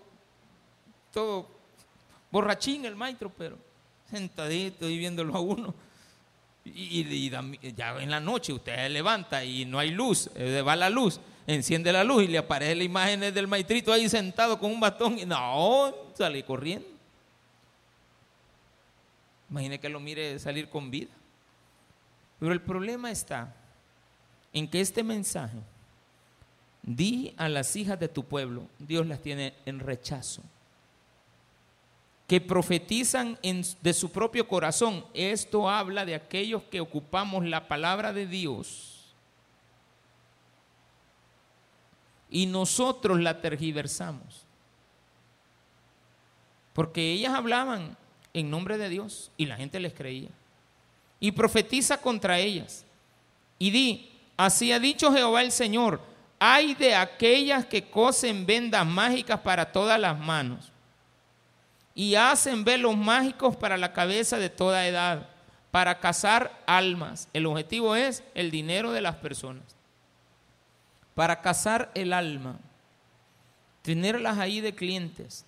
todo 1.13 1.47
borrachín 2.31 2.85
el 2.85 2.97
maestro, 2.97 3.31
pero 3.31 3.59
sentadito 4.09 4.89
y 4.89 4.99
viéndolo 4.99 5.35
a 5.35 5.41
uno. 5.41 5.75
Y, 6.65 7.31
ya 7.31 8.01
en 8.01 8.11
la 8.11 8.21
noche 8.21 8.53
usted 8.53 8.75
se 8.75 8.89
levanta 8.91 9.45
y 9.45 9.65
no 9.65 9.79
hay 9.79 9.91
luz, 9.91 10.31
eh, 10.35 10.63
va 10.63 10.77
la 10.77 10.91
luz, 10.91 11.19
enciende 11.47 11.93
la 11.93 12.05
luz 12.05 12.25
y 12.25 12.29
le 12.29 12.39
aparece 12.39 12.75
la 12.75 12.85
imagen 12.85 13.21
del 13.21 13.47
maestrito 13.47 13.93
ahí 13.93 14.09
sentado 14.09 14.59
con 14.59 14.71
un 14.71 14.81
bastón 14.81 15.19
y 15.19 15.27
no, 15.27 15.95
sale 16.15 16.45
corriendo. 16.45 16.89
Imagine 19.51 19.81
que 19.81 19.89
lo 19.89 20.01
mire 20.01 20.39
salir 20.39 20.69
con 20.69 20.91
vida. 20.91 21.11
Pero 22.39 22.53
el 22.53 22.61
problema 22.61 23.11
está 23.11 23.55
en 24.53 24.69
que 24.69 24.81
este 24.81 25.03
mensaje, 25.03 25.59
di 26.83 27.35
a 27.37 27.49
las 27.49 27.75
hijas 27.77 27.99
de 27.99 28.09
tu 28.09 28.25
pueblo, 28.25 28.67
Dios 28.79 29.07
las 29.07 29.21
tiene 29.21 29.55
en 29.67 29.81
rechazo 29.81 30.43
que 32.31 32.41
profetizan 32.41 33.37
de 33.43 33.93
su 33.93 34.13
propio 34.13 34.47
corazón. 34.47 35.05
Esto 35.15 35.69
habla 35.69 36.05
de 36.05 36.15
aquellos 36.15 36.63
que 36.63 36.81
ocupamos 36.81 37.45
la 37.45 37.67
palabra 37.67 38.13
de 38.13 38.25
Dios 38.25 38.90
y 42.31 42.47
nosotros 42.47 43.21
la 43.21 43.41
tergiversamos. 43.41 44.47
Porque 46.73 47.13
ellas 47.13 47.35
hablaban 47.35 47.97
en 48.33 48.51
nombre 48.51 48.79
de 48.79 48.89
Dios 48.89 49.31
y 49.37 49.47
la 49.47 49.57
gente 49.57 49.81
les 49.81 49.93
creía. 49.93 50.31
Y 51.19 51.33
profetiza 51.33 52.01
contra 52.01 52.39
ellas. 52.39 52.85
Y 53.59 53.71
di, 53.71 54.13
así 54.37 54.73
ha 54.73 54.79
dicho 54.79 55.13
Jehová 55.13 55.43
el 55.43 55.53
Señor, 55.53 56.01
hay 56.39 56.75
de 56.75 56.95
aquellas 56.95 57.67
que 57.67 57.91
cosen 57.91 58.47
vendas 58.47 58.87
mágicas 58.87 59.41
para 59.41 59.71
todas 59.71 60.01
las 60.01 60.19
manos 60.19 60.73
y 61.95 62.15
hacen 62.15 62.65
velos 62.65 62.97
mágicos 62.97 63.57
para 63.57 63.77
la 63.77 63.93
cabeza 63.93 64.39
de 64.39 64.49
toda 64.49 64.87
edad, 64.87 65.29
para 65.71 65.99
cazar 65.99 66.63
almas. 66.67 67.29
El 67.35 67.45
objetivo 67.45 67.95
es 67.95 68.23
el 68.35 68.51
dinero 68.51 68.93
de 68.93 69.03
las 69.03 69.17
personas. 69.17 69.80
Para 71.21 71.43
cazar 71.43 71.91
el 71.95 72.15
alma, 72.15 72.59
tenerlas 73.83 74.39
ahí 74.39 74.63
de 74.63 74.75
clientes. 74.75 75.45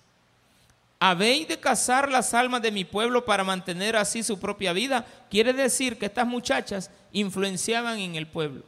Habéis 0.99 1.47
de 1.47 1.59
cazar 1.59 2.11
las 2.11 2.35
almas 2.35 2.61
de 2.61 2.71
mi 2.71 2.85
pueblo 2.85 3.25
para 3.25 3.43
mantener 3.43 3.95
así 3.95 4.21
su 4.21 4.39
propia 4.39 4.71
vida. 4.71 5.03
Quiere 5.31 5.51
decir 5.51 5.97
que 5.97 6.05
estas 6.05 6.27
muchachas 6.27 6.91
influenciaban 7.11 7.97
en 7.97 8.13
el 8.13 8.27
pueblo. 8.27 8.61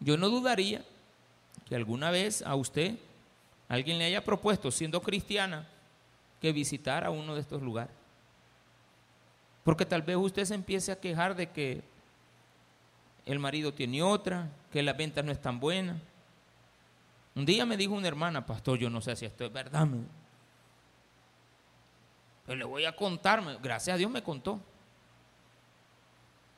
Yo 0.00 0.18
no 0.18 0.28
dudaría 0.28 0.84
que 1.66 1.74
alguna 1.74 2.10
vez 2.10 2.42
a 2.42 2.54
usted 2.54 2.96
alguien 3.70 3.96
le 3.96 4.04
haya 4.04 4.22
propuesto, 4.22 4.70
siendo 4.70 5.00
cristiana, 5.00 5.66
que 6.42 6.52
visitara 6.52 7.08
uno 7.08 7.34
de 7.34 7.40
estos 7.40 7.62
lugares. 7.62 7.94
Porque 9.64 9.86
tal 9.86 10.02
vez 10.02 10.18
usted 10.18 10.44
se 10.44 10.54
empiece 10.54 10.92
a 10.92 11.00
quejar 11.00 11.34
de 11.36 11.48
que 11.48 11.90
el 13.26 13.38
marido 13.38 13.72
tiene 13.72 14.02
otra, 14.02 14.50
que 14.70 14.82
la 14.82 14.92
venta 14.92 15.22
no 15.22 15.32
es 15.32 15.40
tan 15.40 15.60
buena. 15.60 16.00
Un 17.34 17.46
día 17.46 17.64
me 17.64 17.76
dijo 17.76 17.94
una 17.94 18.08
hermana, 18.08 18.44
pastor, 18.44 18.78
yo 18.78 18.90
no 18.90 19.00
sé 19.00 19.16
si 19.16 19.24
esto 19.24 19.44
es 19.44 19.52
verdad. 19.52 19.88
Pero 22.46 22.58
le 22.58 22.64
voy 22.64 22.84
a 22.84 22.94
contarme, 22.94 23.56
gracias 23.62 23.94
a 23.94 23.98
Dios 23.98 24.10
me 24.10 24.22
contó. 24.22 24.60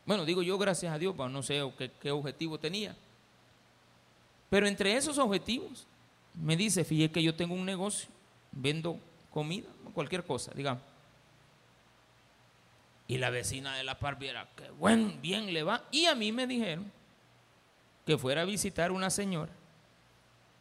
Bueno, 0.07 0.25
digo 0.25 0.43
yo 0.43 0.59
gracias 0.59 0.93
a 0.93 0.99
Dios, 0.99 1.15
pero 1.17 1.29
no 1.29 1.43
sé 1.43 1.63
qué, 1.79 1.91
qué 2.01 2.11
objetivo 2.11 2.59
tenía. 2.59 2.97
Pero 4.51 4.67
entre 4.67 4.97
esos 4.97 5.19
objetivos 5.19 5.87
me 6.35 6.57
dice, 6.57 6.85
fíjate 6.85 7.13
que 7.13 7.23
yo 7.23 7.35
tengo 7.35 7.55
un 7.55 7.65
negocio, 7.65 8.09
vendo 8.53 8.99
comida, 9.31 9.69
cualquier 9.93 10.25
cosa, 10.25 10.53
digamos. 10.55 10.94
Y 13.07 13.19
la 13.19 13.31
vecina 13.31 13.77
de 13.77 13.85
la 13.85 13.99
par 13.99 14.19
viera 14.19 14.49
que 14.57 14.71
buen, 14.71 15.21
bien 15.21 15.53
le 15.53 15.63
va. 15.63 15.85
Y 15.91 16.07
a 16.07 16.15
mí 16.15 16.33
me 16.33 16.47
dijeron 16.47 16.91
que 18.07 18.17
fuera 18.17 18.43
a 18.43 18.45
visitar 18.45 18.93
una 18.93 19.11
señora 19.11 19.53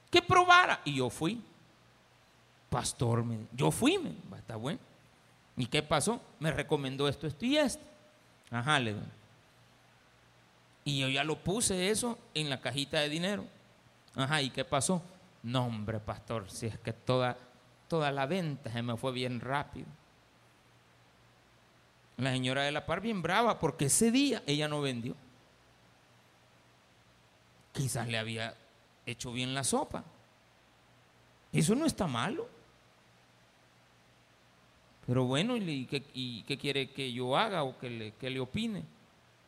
que 0.09 0.21
probara. 0.21 0.81
Y 0.85 0.95
yo 0.95 1.09
fui. 1.09 1.41
Pastor, 2.69 3.23
yo 3.51 3.71
fui, 3.71 3.97
me, 3.97 4.37
está 4.37 4.55
bueno. 4.55 4.79
¿Y 5.55 5.67
qué 5.67 5.83
pasó? 5.83 6.21
Me 6.39 6.51
recomendó 6.51 7.07
esto, 7.07 7.27
esto 7.27 7.45
y 7.45 7.57
esto. 7.57 7.83
Ajá, 8.49 8.79
le 8.79 8.93
doy. 8.93 9.03
Y 10.83 10.99
yo 10.99 11.09
ya 11.09 11.23
lo 11.23 11.37
puse 11.37 11.89
eso 11.89 12.17
en 12.33 12.49
la 12.49 12.59
cajita 12.59 12.99
de 12.99 13.09
dinero. 13.09 13.45
Ajá, 14.15 14.41
¿y 14.41 14.49
qué 14.49 14.65
pasó? 14.65 15.01
No, 15.43 15.65
hombre, 15.65 15.99
pastor, 15.99 16.49
si 16.49 16.67
es 16.67 16.77
que 16.79 16.93
toda, 16.93 17.37
toda 17.87 18.11
la 18.11 18.25
venta 18.25 18.71
se 18.71 18.81
me 18.81 18.97
fue 18.97 19.11
bien 19.11 19.39
rápido. 19.39 19.87
La 22.23 22.31
señora 22.31 22.63
de 22.63 22.71
la 22.71 22.85
par 22.85 23.01
bien 23.01 23.21
brava 23.21 23.59
porque 23.59 23.85
ese 23.85 24.09
día 24.09 24.41
ella 24.47 24.69
no 24.69 24.81
vendió. 24.81 25.13
Quizás 27.73 28.07
le 28.07 28.17
había 28.17 28.55
hecho 29.05 29.33
bien 29.33 29.53
la 29.53 29.65
sopa. 29.65 30.05
Eso 31.51 31.75
no 31.75 31.85
está 31.85 32.07
malo. 32.07 32.47
Pero 35.05 35.25
bueno, 35.25 35.57
¿y 35.57 35.85
qué, 35.85 36.57
quiere 36.57 36.91
que 36.91 37.11
yo 37.11 37.35
haga 37.35 37.63
o 37.63 37.77
que 37.77 37.89
le, 37.89 38.11
que 38.13 38.29
le 38.29 38.39
opine? 38.39 38.83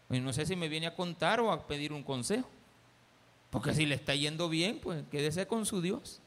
Pues 0.09 0.21
no 0.21 0.33
sé 0.33 0.45
si 0.45 0.57
me 0.57 0.67
viene 0.67 0.87
a 0.87 0.95
contar 0.95 1.39
o 1.39 1.53
a 1.53 1.65
pedir 1.65 1.93
un 1.93 2.03
consejo. 2.03 2.49
Porque 3.51 3.73
si 3.73 3.85
le 3.85 3.95
está 3.95 4.13
yendo 4.15 4.49
bien, 4.49 4.79
pues 4.81 5.05
quédese 5.09 5.47
con 5.47 5.65
su 5.65 5.81
Dios. 5.81 6.19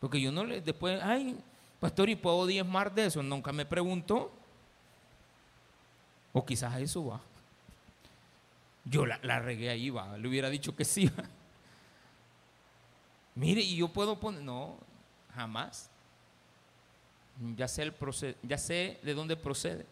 Porque 0.00 0.18
yo 0.18 0.32
no 0.32 0.44
le, 0.44 0.62
después, 0.62 0.98
ay, 1.02 1.36
pastor, 1.78 2.08
¿y 2.08 2.16
puedo 2.16 2.46
diezmar 2.46 2.94
de 2.94 3.06
eso? 3.06 3.22
Nunca 3.22 3.52
me 3.52 3.66
preguntó. 3.66 4.32
O 6.36 6.44
quizás 6.44 6.74
a 6.74 6.80
eso 6.80 7.02
va. 7.02 7.18
Yo 8.84 9.06
la, 9.06 9.40
regué 9.40 9.70
ahí, 9.70 9.88
va. 9.88 10.18
Le 10.18 10.28
hubiera 10.28 10.50
dicho 10.50 10.76
que 10.76 10.84
sí. 10.84 11.10
Mire, 13.34 13.62
y 13.62 13.76
yo 13.76 13.88
puedo 13.88 14.20
poner, 14.20 14.42
no, 14.42 14.76
jamás. 15.34 15.88
Ya 17.56 17.66
sé, 17.66 17.84
el 17.84 17.94
ya 18.42 18.58
sé 18.58 19.00
de 19.02 19.14
dónde 19.14 19.34
procede. 19.34 19.86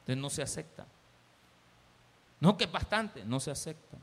Entonces 0.00 0.18
no 0.18 0.28
se 0.28 0.42
acepta. 0.42 0.86
No 2.40 2.58
que 2.58 2.64
es 2.64 2.70
bastante, 2.72 3.24
no 3.24 3.40
se 3.40 3.50
acepta. 3.50 3.96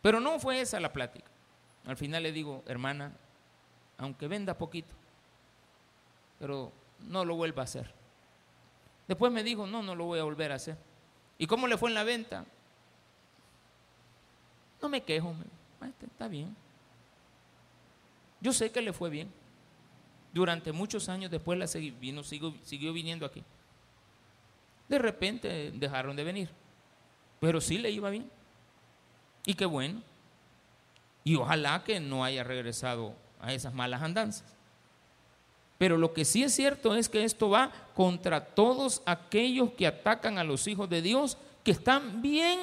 Pero 0.00 0.20
no 0.20 0.38
fue 0.38 0.60
esa 0.60 0.78
la 0.78 0.92
plática. 0.92 1.26
Al 1.86 1.96
final 1.96 2.22
le 2.22 2.30
digo, 2.30 2.62
hermana, 2.68 3.10
aunque 3.98 4.28
venda 4.28 4.56
poquito, 4.56 4.94
pero 6.38 6.70
no 7.00 7.24
lo 7.24 7.34
vuelva 7.34 7.62
a 7.62 7.64
hacer. 7.64 8.05
Después 9.08 9.32
me 9.32 9.42
dijo, 9.42 9.66
no, 9.66 9.82
no 9.82 9.94
lo 9.94 10.04
voy 10.04 10.18
a 10.18 10.24
volver 10.24 10.52
a 10.52 10.56
hacer. 10.56 10.76
¿Y 11.38 11.46
cómo 11.46 11.66
le 11.66 11.76
fue 11.76 11.90
en 11.90 11.94
la 11.94 12.04
venta? 12.04 12.44
No 14.82 14.88
me 14.88 15.02
quejo, 15.02 15.34
está 16.02 16.28
bien. 16.28 16.54
Yo 18.40 18.52
sé 18.52 18.70
que 18.70 18.82
le 18.82 18.92
fue 18.92 19.10
bien. 19.10 19.30
Durante 20.32 20.72
muchos 20.72 21.08
años 21.08 21.30
después 21.30 21.58
la 21.58 21.66
vino, 22.00 22.22
siguió 22.22 22.92
viniendo 22.92 23.24
aquí. 23.24 23.42
De 24.88 24.98
repente 24.98 25.72
dejaron 25.72 26.14
de 26.14 26.24
venir, 26.24 26.50
pero 27.40 27.60
sí 27.60 27.78
le 27.78 27.90
iba 27.90 28.10
bien. 28.10 28.30
Y 29.44 29.54
qué 29.54 29.66
bueno. 29.66 30.02
Y 31.24 31.36
ojalá 31.36 31.82
que 31.84 31.98
no 32.00 32.24
haya 32.24 32.44
regresado 32.44 33.14
a 33.40 33.52
esas 33.52 33.72
malas 33.74 34.02
andanzas. 34.02 34.55
Pero 35.78 35.96
lo 35.96 36.12
que 36.12 36.24
sí 36.24 36.42
es 36.42 36.54
cierto 36.54 36.94
es 36.94 37.08
que 37.08 37.24
esto 37.24 37.50
va 37.50 37.70
contra 37.94 38.44
todos 38.44 39.02
aquellos 39.04 39.70
que 39.72 39.86
atacan 39.86 40.38
a 40.38 40.44
los 40.44 40.66
hijos 40.66 40.88
de 40.88 41.02
Dios, 41.02 41.36
que 41.64 41.72
están 41.72 42.22
bien 42.22 42.60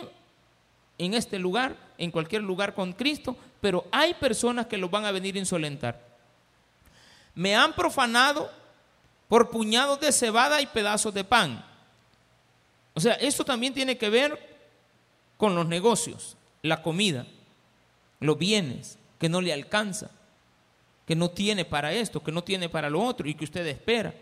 en 0.97 1.13
este 1.13 1.38
lugar, 1.38 1.76
en 1.97 2.12
cualquier 2.12 2.41
lugar 2.41 2.73
con 2.73 2.93
Cristo, 2.93 3.36
pero 3.62 3.86
hay 3.91 4.13
personas 4.15 4.67
que 4.67 4.78
los 4.78 4.89
van 4.89 5.06
a 5.06 5.12
venir 5.12 5.36
a 5.36 5.39
insolentar. 5.39 5.99
Me 7.36 7.56
han 7.56 7.73
profanado 7.73 8.49
por 9.28 9.49
puñados 9.49 9.99
de 9.99 10.12
cebada 10.12 10.62
y 10.62 10.67
pedazos 10.67 11.13
de 11.13 11.23
pan. 11.23 11.63
O 12.93 12.99
sea, 12.99 13.13
esto 13.13 13.43
también 13.43 13.73
tiene 13.73 13.97
que 13.97 14.10
ver 14.10 14.38
con 15.38 15.56
los 15.56 15.67
negocios, 15.67 16.38
la 16.62 16.82
comida, 16.82 17.26
los 18.19 18.38
bienes, 18.38 18.97
que 19.19 19.30
no 19.30 19.41
le 19.41 19.54
alcanza, 19.54 20.12
que 21.06 21.16
no 21.16 21.32
tiene 21.32 21.66
para 21.66 21.94
esto, 21.94 22.24
que 22.24 22.32
no 22.32 22.44
tiene 22.44 22.70
para 22.70 22.89
lo 22.89 23.02
otro 23.02 23.28
y 23.28 23.36
que 23.36 23.46
usted 23.46 23.66
espera. 23.68 24.13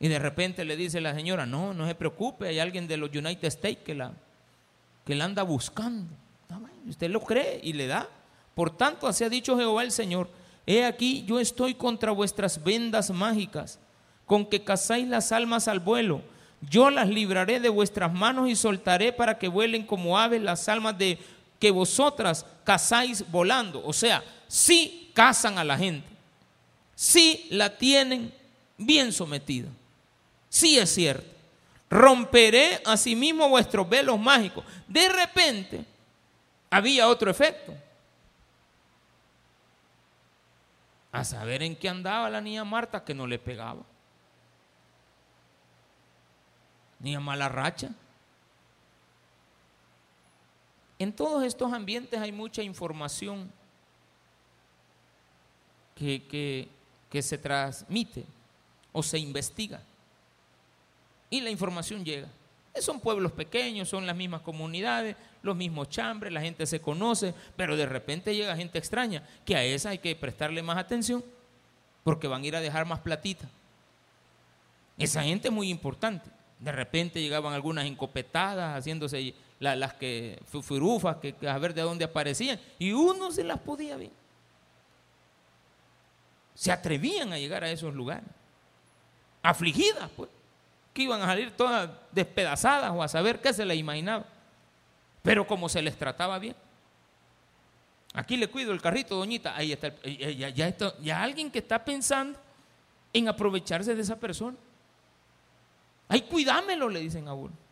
Y 0.00 0.08
de 0.08 0.18
repente 0.18 0.64
le 0.64 0.76
dice 0.76 1.00
la 1.00 1.14
señora, 1.14 1.46
no, 1.46 1.72
no 1.72 1.86
se 1.86 1.94
preocupe, 1.94 2.48
hay 2.48 2.58
alguien 2.58 2.88
de 2.88 2.96
los 2.96 3.10
United 3.10 3.44
States 3.44 3.84
que 3.84 3.94
la, 3.94 4.12
que 5.04 5.14
la 5.14 5.24
anda 5.24 5.42
buscando. 5.42 6.12
Usted 6.88 7.08
lo 7.10 7.20
cree 7.20 7.60
y 7.62 7.72
le 7.72 7.86
da. 7.86 8.08
Por 8.54 8.76
tanto, 8.76 9.06
así 9.06 9.24
ha 9.24 9.28
dicho 9.28 9.56
Jehová 9.56 9.82
el 9.82 9.90
Señor, 9.90 10.28
he 10.66 10.84
aquí 10.84 11.24
yo 11.26 11.40
estoy 11.40 11.74
contra 11.74 12.12
vuestras 12.12 12.62
vendas 12.62 13.10
mágicas, 13.10 13.78
con 14.26 14.46
que 14.46 14.62
cazáis 14.62 15.08
las 15.08 15.32
almas 15.32 15.68
al 15.68 15.80
vuelo. 15.80 16.22
Yo 16.60 16.90
las 16.90 17.08
libraré 17.08 17.60
de 17.60 17.68
vuestras 17.68 18.12
manos 18.12 18.48
y 18.48 18.56
soltaré 18.56 19.12
para 19.12 19.38
que 19.38 19.48
vuelen 19.48 19.86
como 19.86 20.18
aves 20.18 20.42
las 20.42 20.68
almas 20.68 20.96
de 20.98 21.18
que 21.58 21.70
vosotras 21.70 22.46
cazáis 22.64 23.24
volando. 23.30 23.82
O 23.84 23.92
sea, 23.92 24.22
sí 24.46 25.03
cazan 25.14 25.58
a 25.58 25.64
la 25.64 25.78
gente, 25.78 26.06
sí 26.94 27.46
la 27.50 27.78
tienen 27.78 28.34
bien 28.76 29.12
sometida. 29.12 29.68
Sí 30.48 30.78
es 30.78 30.92
cierto. 30.92 31.34
Romperé 31.88 32.82
asimismo 32.84 33.48
vuestros 33.48 33.88
velos 33.88 34.18
mágicos. 34.18 34.64
De 34.86 35.08
repente 35.08 35.84
había 36.70 37.08
otro 37.08 37.30
efecto. 37.30 37.74
A 41.12 41.24
saber 41.24 41.62
en 41.62 41.76
qué 41.76 41.88
andaba 41.88 42.28
la 42.28 42.40
niña 42.40 42.64
Marta 42.64 43.04
que 43.04 43.14
no 43.14 43.26
le 43.26 43.38
pegaba. 43.38 43.82
Ni 46.98 47.14
a 47.14 47.20
mala 47.20 47.48
racha. 47.48 47.90
En 50.98 51.12
todos 51.12 51.44
estos 51.44 51.72
ambientes 51.72 52.20
hay 52.20 52.32
mucha 52.32 52.62
información 52.62 53.52
que, 55.94 56.68
se 57.20 57.38
transmite 57.38 58.24
o 58.92 59.02
se 59.02 59.18
investiga 59.18 59.80
y 61.30 61.40
la 61.40 61.50
información 61.50 62.04
llega. 62.04 62.28
Son 62.80 63.00
pueblos 63.00 63.32
pequeños, 63.32 63.88
son 63.88 64.06
las 64.06 64.16
mismas 64.16 64.40
comunidades, 64.40 65.16
los 65.42 65.56
mismos 65.56 65.88
chambres, 65.88 66.32
la 66.32 66.40
gente 66.40 66.66
se 66.66 66.80
conoce, 66.80 67.34
pero 67.56 67.76
de 67.76 67.86
repente 67.86 68.34
llega 68.34 68.56
gente 68.56 68.78
extraña, 68.78 69.22
que 69.44 69.54
a 69.54 69.64
esa 69.64 69.90
hay 69.90 69.98
que 69.98 70.14
prestarle 70.16 70.62
más 70.62 70.76
atención, 70.76 71.24
porque 72.02 72.28
van 72.28 72.42
a 72.42 72.46
ir 72.46 72.56
a 72.56 72.60
dejar 72.60 72.84
más 72.86 73.00
platita. 73.00 73.48
Esa 74.98 75.22
gente 75.22 75.48
es 75.48 75.54
muy 75.54 75.70
importante. 75.70 76.30
De 76.58 76.72
repente 76.72 77.20
llegaban 77.20 77.52
algunas 77.52 77.84
encopetadas, 77.86 78.76
haciéndose 78.76 79.34
las 79.58 79.94
que 79.94 80.40
furufas, 80.46 81.16
que, 81.16 81.34
a 81.48 81.58
ver 81.58 81.74
de 81.74 81.82
dónde 81.82 82.04
aparecían, 82.04 82.60
y 82.78 82.92
uno 82.92 83.30
se 83.30 83.44
las 83.44 83.58
podía 83.58 83.96
ver. 83.96 84.10
Se 86.54 86.70
atrevían 86.70 87.32
a 87.32 87.38
llegar 87.38 87.64
a 87.64 87.70
esos 87.70 87.94
lugares, 87.94 88.24
afligidas, 89.42 90.10
pues 90.16 90.30
que 90.92 91.02
iban 91.02 91.20
a 91.20 91.26
salir 91.26 91.50
todas 91.50 91.90
despedazadas 92.12 92.92
o 92.92 93.02
a 93.02 93.08
saber 93.08 93.40
qué 93.40 93.52
se 93.52 93.64
les 93.64 93.76
imaginaba. 93.76 94.24
Pero 95.22 95.46
como 95.46 95.68
se 95.68 95.82
les 95.82 95.98
trataba 95.98 96.38
bien. 96.38 96.54
Aquí 98.12 98.36
le 98.36 98.48
cuido 98.48 98.72
el 98.72 98.80
carrito, 98.80 99.16
doñita. 99.16 99.56
Ahí 99.56 99.72
está. 99.72 99.92
ya, 100.04 100.48
ya, 100.50 100.74
ya 101.00 101.22
alguien 101.22 101.50
que 101.50 101.58
está 101.58 101.84
pensando 101.84 102.38
en 103.12 103.28
aprovecharse 103.28 103.94
de 103.94 104.02
esa 104.02 104.20
persona. 104.20 104.56
Ay, 106.08 106.22
cuidámelo, 106.22 106.88
le 106.88 107.00
dicen 107.00 107.26
a 107.26 107.34
uno. 107.34 107.63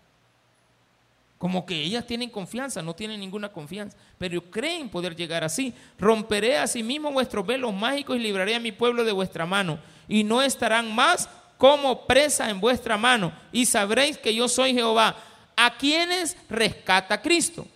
Como 1.43 1.67
que 1.67 1.83
ellas 1.83 2.07
tienen 2.07 2.31
confianza, 2.31 2.83
no 2.83 2.95
tienen 2.95 3.19
ninguna 3.19 3.49
confianza, 3.49 3.97
pero 4.17 4.49
creen 4.49 4.89
poder 4.89 5.17
llegar 5.17 5.43
así. 5.43 5.75
Romperé 5.99 6.57
a 6.57 6.69
sí 6.69 6.85
vuestros 7.01 7.45
velos 7.45 7.75
mágicos 7.75 8.15
y 8.15 8.21
libraré 8.21 8.55
a 8.55 8.61
mi 8.61 8.71
pueblo 8.71 9.03
de 9.03 9.11
vuestra 9.11 9.45
mano. 9.45 9.81
Y 10.07 10.23
no 10.23 10.41
estarán 10.41 10.95
más 10.95 11.29
como 11.59 12.07
presa 12.07 12.49
en 12.49 12.61
vuestra 12.61 12.97
mano 12.97 13.33
y 13.51 13.67
sabréis 13.67 14.19
que 14.19 14.33
yo 14.33 14.47
soy 14.47 14.73
Jehová. 14.73 15.17
¿A 15.57 15.77
quienes 15.77 16.37
rescata 16.49 17.21
Cristo? 17.21 17.67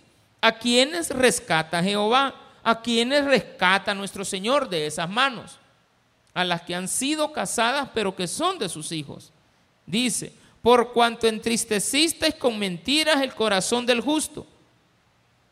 ¿A 0.40 0.52
quienes 0.52 1.10
rescata 1.10 1.82
Jehová? 1.82 2.36
¿A 2.62 2.80
quienes 2.80 3.24
rescata 3.24 3.94
nuestro 3.94 4.24
Señor 4.24 4.68
de 4.68 4.86
esas 4.86 5.10
manos? 5.10 5.58
A 6.34 6.44
las 6.44 6.62
que 6.62 6.76
han 6.76 6.86
sido 6.86 7.32
casadas 7.32 7.88
pero 7.92 8.14
que 8.14 8.28
son 8.28 8.60
de 8.60 8.68
sus 8.68 8.92
hijos. 8.92 9.32
Dice, 9.86 10.32
por 10.66 10.92
cuanto 10.92 11.28
entristecisteis 11.28 12.34
con 12.34 12.58
mentiras 12.58 13.22
el 13.22 13.32
corazón 13.36 13.86
del 13.86 14.00
justo. 14.00 14.44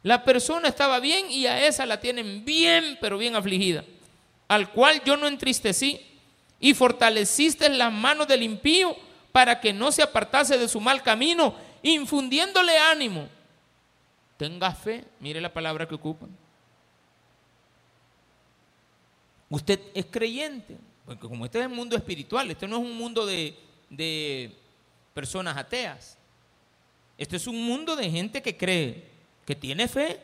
La 0.02 0.24
persona 0.24 0.66
estaba 0.66 0.98
bien 0.98 1.30
y 1.30 1.46
a 1.46 1.68
esa 1.68 1.86
la 1.86 2.00
tienen 2.00 2.44
bien, 2.44 2.98
pero 3.00 3.16
bien 3.16 3.36
afligida. 3.36 3.84
Al 4.48 4.72
cual 4.72 5.04
yo 5.04 5.16
no 5.16 5.28
entristecí 5.28 6.00
y 6.58 6.74
fortaleciste 6.74 7.68
las 7.68 7.92
manos 7.92 8.26
del 8.26 8.42
impío 8.42 8.96
para 9.30 9.60
que 9.60 9.72
no 9.72 9.92
se 9.92 10.02
apartase 10.02 10.58
de 10.58 10.66
su 10.66 10.80
mal 10.80 11.00
camino, 11.00 11.54
infundiéndole 11.84 12.76
ánimo. 12.76 13.28
Tenga 14.36 14.72
fe, 14.72 15.04
mire 15.20 15.40
la 15.40 15.52
palabra 15.52 15.86
que 15.86 15.94
ocupan. 15.94 16.36
Usted 19.48 19.78
es 19.94 20.06
creyente, 20.06 20.76
porque 21.06 21.28
como 21.28 21.44
este 21.44 21.60
es 21.60 21.66
un 21.68 21.76
mundo 21.76 21.94
espiritual, 21.94 22.50
este 22.50 22.66
no 22.66 22.78
es 22.78 22.82
un 22.82 22.96
mundo 22.96 23.24
de, 23.24 23.56
de 23.90 24.63
personas 25.14 25.56
ateas. 25.56 26.18
Este 27.16 27.36
es 27.36 27.46
un 27.46 27.64
mundo 27.64 27.96
de 27.96 28.10
gente 28.10 28.42
que 28.42 28.56
cree, 28.56 29.08
que 29.46 29.54
tiene 29.54 29.88
fe, 29.88 30.20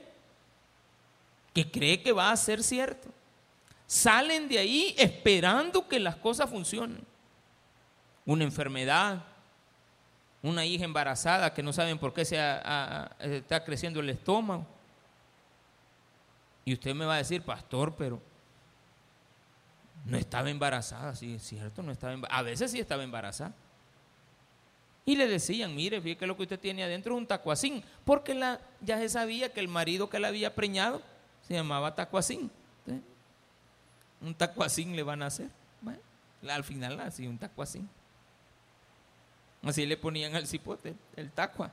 que 1.55 1.71
cree 1.71 2.03
que 2.03 2.13
va 2.13 2.31
a 2.31 2.37
ser 2.37 2.63
cierto 2.63 3.09
salen 3.91 4.47
de 4.47 4.57
ahí 4.57 4.95
esperando 4.97 5.89
que 5.89 5.99
las 5.99 6.15
cosas 6.15 6.49
funcionen. 6.49 7.05
Una 8.25 8.45
enfermedad, 8.45 9.25
una 10.45 10.65
hija 10.65 10.85
embarazada 10.85 11.53
que 11.53 11.61
no 11.61 11.73
saben 11.73 11.99
por 11.99 12.15
qué 12.15 12.25
se 12.25 12.37
está 12.37 13.65
creciendo 13.65 13.99
el 13.99 14.09
estómago. 14.11 14.65
Y 16.65 16.73
usted 16.73 16.95
me 16.95 17.05
va 17.05 17.15
a 17.15 17.17
decir, 17.17 17.43
pastor, 17.43 17.97
pero 17.97 18.23
no 20.05 20.17
estaba 20.17 20.51
embarazada, 20.51 21.17
sí, 21.17 21.35
es 21.35 21.43
cierto, 21.43 21.83
no 21.83 21.91
estaba 21.91 22.15
A 22.29 22.43
veces 22.43 22.71
sí 22.71 22.79
estaba 22.79 23.03
embarazada. 23.03 23.53
Y 25.05 25.17
le 25.17 25.27
decían, 25.27 25.75
mire, 25.75 26.01
fíjate 26.01 26.27
lo 26.27 26.37
que 26.37 26.43
usted 26.43 26.61
tiene 26.61 26.85
adentro 26.85 27.17
un 27.17 27.27
tacuacín, 27.27 27.83
porque 28.05 28.39
ya 28.81 28.99
se 28.99 29.09
sabía 29.09 29.53
que 29.53 29.61
el 29.61 29.69
marido 29.69 30.09
que 30.09 30.21
la 30.21 30.29
había 30.29 30.55
preñado 30.55 31.03
se 31.43 31.55
llamaba 31.55 31.95
tacuacín 31.95 32.51
un 34.21 34.35
tacuacín 34.35 34.95
le 34.95 35.03
van 35.03 35.23
a 35.23 35.27
hacer. 35.27 35.51
Bueno, 35.81 36.01
al 36.49 36.65
final 36.65 37.01
así, 37.01 37.27
un 37.27 37.39
tacuacín. 37.39 37.89
Así 39.63 39.85
le 39.87 39.97
ponían 39.97 40.35
al 40.35 40.47
cipote, 40.47 40.95
el 41.17 41.31
tacua. 41.31 41.71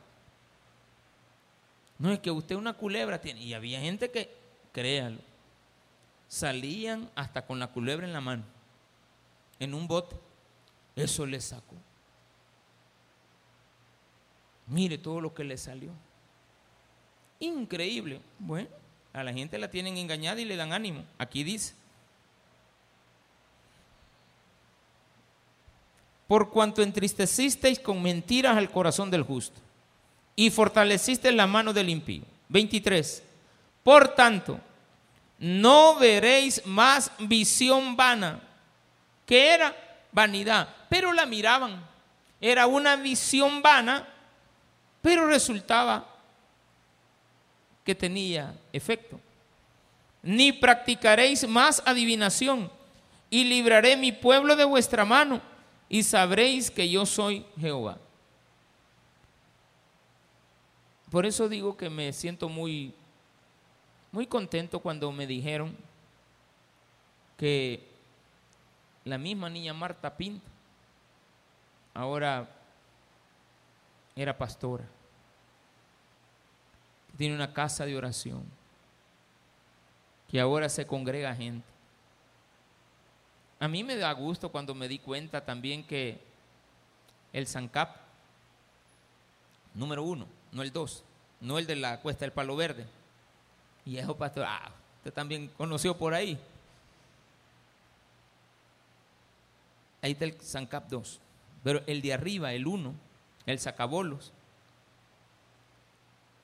No 2.00 2.12
es 2.12 2.20
que 2.20 2.32
usted 2.32 2.56
una 2.56 2.74
culebra 2.74 3.20
tiene. 3.20 3.42
Y 3.42 3.54
había 3.54 3.80
gente 3.80 4.12
que, 4.12 4.34
créalo, 4.72 5.20
salían 6.28 7.10
hasta 7.16 7.46
con 7.46 7.60
la 7.60 7.68
culebra 7.68 8.06
en 8.06 8.14
la 8.14 8.22
mano, 8.22 8.44
en 9.60 9.74
un 9.74 9.88
bote. 9.88 10.16
Eso 10.96 11.26
le 11.26 11.40
sacó. 11.40 11.76
Mire 14.68 14.98
todo 14.98 15.22
lo 15.22 15.34
que 15.34 15.44
le 15.44 15.58
salió. 15.58 15.92
Increíble. 17.40 18.22
Bueno, 18.40 18.70
a 19.14 19.24
la 19.24 19.34
gente 19.34 19.58
la 19.58 19.70
tienen 19.70 19.98
engañada 19.98 20.40
y 20.42 20.46
le 20.46 20.56
dan 20.56 20.74
ánimo. 20.74 21.04
Aquí 21.18 21.44
dice. 21.44 21.74
por 26.28 26.50
cuanto 26.50 26.82
entristecisteis 26.82 27.80
con 27.80 28.04
mentiras 28.04 28.58
al 28.58 28.70
corazón 28.70 29.10
del 29.10 29.24
justo 29.24 29.60
y 30.36 30.50
fortalecisteis 30.50 31.34
la 31.34 31.48
mano 31.48 31.74
del 31.74 31.90
impío. 31.90 32.24
23. 32.50 33.24
Por 33.82 34.10
tanto, 34.10 34.60
no 35.40 35.96
veréis 35.96 36.64
más 36.66 37.12
visión 37.20 37.96
vana, 37.96 38.42
que 39.26 39.54
era 39.54 39.76
vanidad, 40.12 40.68
pero 40.90 41.14
la 41.14 41.26
miraban. 41.26 41.84
Era 42.40 42.68
una 42.68 42.98
visión 42.98 43.62
vana, 43.62 44.08
pero 45.08 45.26
resultaba 45.26 46.06
que 47.86 47.96
tenía 47.96 48.54
efecto. 48.74 49.18
Ni 50.22 50.52
practicaréis 50.52 51.48
más 51.48 51.82
adivinación, 51.86 52.70
y 53.30 53.46
libraré 53.46 53.96
mi 53.96 54.12
pueblo 54.12 54.58
de 54.58 54.66
vuestra 54.66 55.06
mano 55.06 55.40
y 55.88 56.04
sabréis 56.04 56.70
que 56.70 56.90
yo 56.90 57.06
soy 57.06 57.46
Jehová. 57.58 57.98
Por 61.10 61.26
eso 61.26 61.48
digo 61.48 61.78
que 61.78 61.90
me 61.90 62.12
siento 62.12 62.50
muy, 62.50 62.94
muy 64.12 64.28
contento 64.28 64.82
cuando 64.82 65.10
me 65.14 65.26
dijeron 65.26 65.74
que 67.38 67.82
la 69.06 69.18
misma 69.18 69.50
niña 69.50 69.74
Marta 69.74 70.18
Pinto 70.18 70.50
ahora 71.94 72.50
era 74.18 74.36
pastora. 74.36 74.84
Tiene 77.18 77.36
una 77.36 77.54
casa 77.54 77.86
de 77.86 77.98
oración, 77.98 78.44
que 80.30 80.40
ahora 80.40 80.70
se 80.70 80.86
congrega 80.86 81.36
gente. 81.36 81.68
A 83.60 83.68
mí 83.68 83.84
me 83.84 83.96
da 83.96 84.12
gusto 84.12 84.50
cuando 84.50 84.76
me 84.76 84.88
di 84.88 85.00
cuenta 85.00 85.44
también 85.44 85.84
que 85.84 86.20
el 87.34 87.48
Sancap, 87.48 87.96
número 89.74 90.04
uno, 90.04 90.28
no 90.52 90.62
el 90.62 90.72
dos, 90.72 91.04
no 91.42 91.58
el 91.58 91.66
de 91.66 91.76
la 91.76 92.00
Cuesta 92.00 92.26
del 92.26 92.32
Palo 92.32 92.56
Verde, 92.56 92.86
y 93.86 93.98
eso 93.98 94.16
pastor, 94.16 94.46
ah, 94.48 94.70
usted 94.98 95.14
también 95.14 95.48
conoció 95.58 95.98
por 95.98 96.14
ahí. 96.14 96.38
Ahí 100.02 100.12
está 100.12 100.26
el 100.26 100.40
Sancap 100.42 100.90
2. 100.90 101.20
Pero 101.64 101.82
el 101.88 102.02
de 102.02 102.14
arriba, 102.14 102.54
el 102.54 102.68
uno, 102.68 102.94
el 103.46 103.60
sacabolos. 103.60 104.32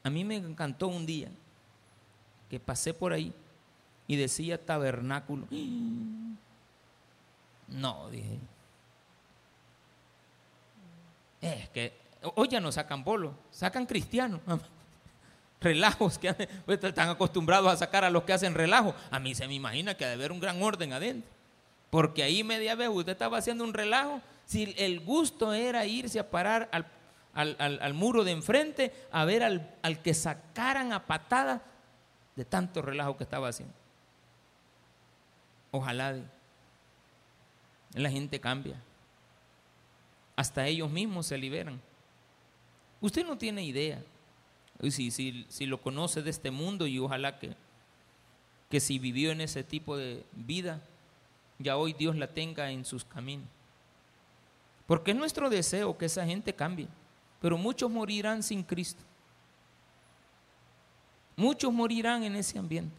A 0.04 0.10
mí 0.10 0.24
me 0.24 0.36
encantó 0.36 0.88
un 0.88 1.06
día 1.06 1.30
que 2.50 2.60
pasé 2.60 2.94
por 2.94 3.14
ahí 3.14 3.34
y 4.08 4.16
decía 4.16 4.64
tabernáculo. 4.64 5.48
No, 7.66 8.08
dije. 8.10 8.38
Es 11.42 11.70
que 11.70 11.94
hoy 12.36 12.48
ya 12.50 12.60
no 12.60 12.72
sacan 12.72 13.04
bolo, 13.04 13.34
sacan 13.52 13.86
cristianos. 13.86 14.42
Relajos 15.62 16.20
que 16.20 16.34
pues, 16.66 16.84
están 16.84 17.10
acostumbrados 17.10 17.72
a 17.72 17.78
sacar 17.78 18.04
a 18.04 18.10
los 18.12 18.24
que 18.24 18.34
hacen 18.34 18.54
relajo. 18.54 18.94
A 19.10 19.20
mí 19.20 19.34
se 19.34 19.48
me 19.48 19.56
imagina 19.56 19.96
que 19.96 20.06
ha 20.06 20.10
de 20.10 20.14
haber 20.14 20.32
un 20.32 20.40
gran 20.40 20.62
orden 20.62 20.94
adentro. 20.94 21.30
Porque 21.90 22.22
ahí 22.22 22.44
media 22.44 22.76
vez 22.76 22.90
usted 22.90 23.14
estaba 23.14 23.38
haciendo 23.38 23.64
un 23.64 23.74
relajo. 23.74 24.22
Si 24.46 24.76
el 24.78 25.00
gusto 25.00 25.54
era 25.54 25.86
irse 25.86 26.20
a 26.20 26.30
parar 26.30 26.70
al, 26.72 26.86
muro 27.94 28.24
de 28.24 28.32
enfrente 28.32 28.94
a 29.12 29.26
ver 29.26 29.44
al, 29.44 29.76
al 29.82 30.02
que 30.02 30.14
sacaran 30.14 30.94
a 30.94 31.06
patada 31.06 31.64
de 32.36 32.46
tanto 32.46 32.82
relajo 32.82 33.18
que 33.18 33.24
estaba 33.24 33.50
haciendo. 33.50 33.74
Ojalá 35.72 36.16
la 37.94 38.10
gente 38.10 38.40
cambia. 38.40 38.76
Hasta 40.36 40.68
ellos 40.68 40.90
mismos 40.90 41.28
se 41.28 41.38
liberan. 41.38 41.80
Usted 43.02 43.26
no 43.26 43.38
tiene 43.38 43.64
idea. 43.64 44.04
Si, 44.90 45.12
si, 45.12 45.46
si 45.50 45.66
lo 45.66 45.82
conoce 45.82 46.22
de 46.22 46.30
este 46.30 46.52
mundo 46.52 46.88
y 46.88 47.00
ojalá 47.00 47.40
que, 47.40 47.56
que 48.70 48.80
si 48.80 48.98
vivió 49.00 49.32
en 49.32 49.42
ese 49.42 49.64
tipo 49.64 49.96
de 49.96 50.24
vida, 50.34 50.82
ya 51.60 51.78
hoy 51.78 51.94
Dios 51.94 52.16
la 52.16 52.28
tenga 52.28 52.72
en 52.72 52.84
sus 52.86 53.06
caminos. 53.06 53.48
Porque 54.88 55.12
es 55.12 55.18
nuestro 55.18 55.50
deseo 55.50 55.98
que 55.98 56.06
esa 56.06 56.26
gente 56.26 56.54
cambie. 56.54 56.88
Pero 57.44 57.58
muchos 57.58 57.92
morirán 57.92 58.42
sin 58.42 58.64
Cristo. 58.64 59.04
Muchos 61.36 61.74
morirán 61.74 62.24
en 62.24 62.38
ese 62.38 62.58
ambiente. 62.58 62.96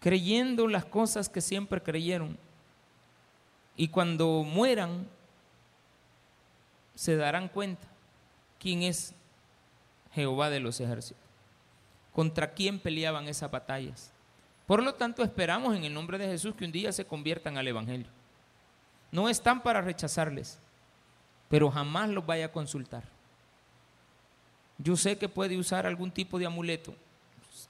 Creyendo 0.00 0.66
las 0.66 0.86
cosas 0.86 1.28
que 1.28 1.42
siempre 1.42 1.82
creyeron. 1.82 2.38
Y 3.76 3.88
cuando 3.88 4.42
mueran, 4.42 5.06
se 6.94 7.14
darán 7.16 7.48
cuenta 7.50 7.86
quién 8.58 8.84
es 8.84 9.12
Jehová 10.12 10.48
de 10.48 10.60
los 10.60 10.80
ejércitos, 10.80 11.22
contra 12.14 12.54
quién 12.54 12.80
peleaban 12.80 13.28
esas 13.28 13.50
batallas. 13.50 14.10
Por 14.66 14.82
lo 14.82 14.94
tanto, 14.94 15.22
esperamos 15.22 15.76
en 15.76 15.84
el 15.84 15.92
nombre 15.92 16.16
de 16.16 16.26
Jesús 16.26 16.54
que 16.54 16.64
un 16.64 16.72
día 16.72 16.90
se 16.90 17.04
conviertan 17.04 17.58
al 17.58 17.68
Evangelio. 17.68 18.08
No 19.12 19.28
están 19.28 19.62
para 19.62 19.82
rechazarles, 19.82 20.58
pero 21.48 21.70
jamás 21.70 22.08
los 22.10 22.24
vaya 22.24 22.46
a 22.46 22.52
consultar. 22.52 23.04
Yo 24.78 24.96
sé 24.96 25.16
que 25.16 25.28
puede 25.28 25.56
usar 25.56 25.86
algún 25.86 26.10
tipo 26.10 26.38
de 26.38 26.46
amuleto. 26.46 26.94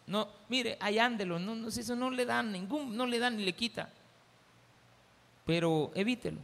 No, 0.07 0.29
mire, 0.49 0.77
hallándelo, 0.81 1.39
no, 1.39 1.55
no, 1.55 1.69
eso 1.69 1.97
no 1.97 2.11
le 2.11 2.25
dan 2.25 2.53
ningún, 2.53 2.97
no 2.97 3.07
le 3.07 3.19
dan 3.19 3.37
ni 3.37 3.45
le 3.45 3.53
quita 3.53 3.91
pero 5.47 5.93
evítelo. 5.95 6.41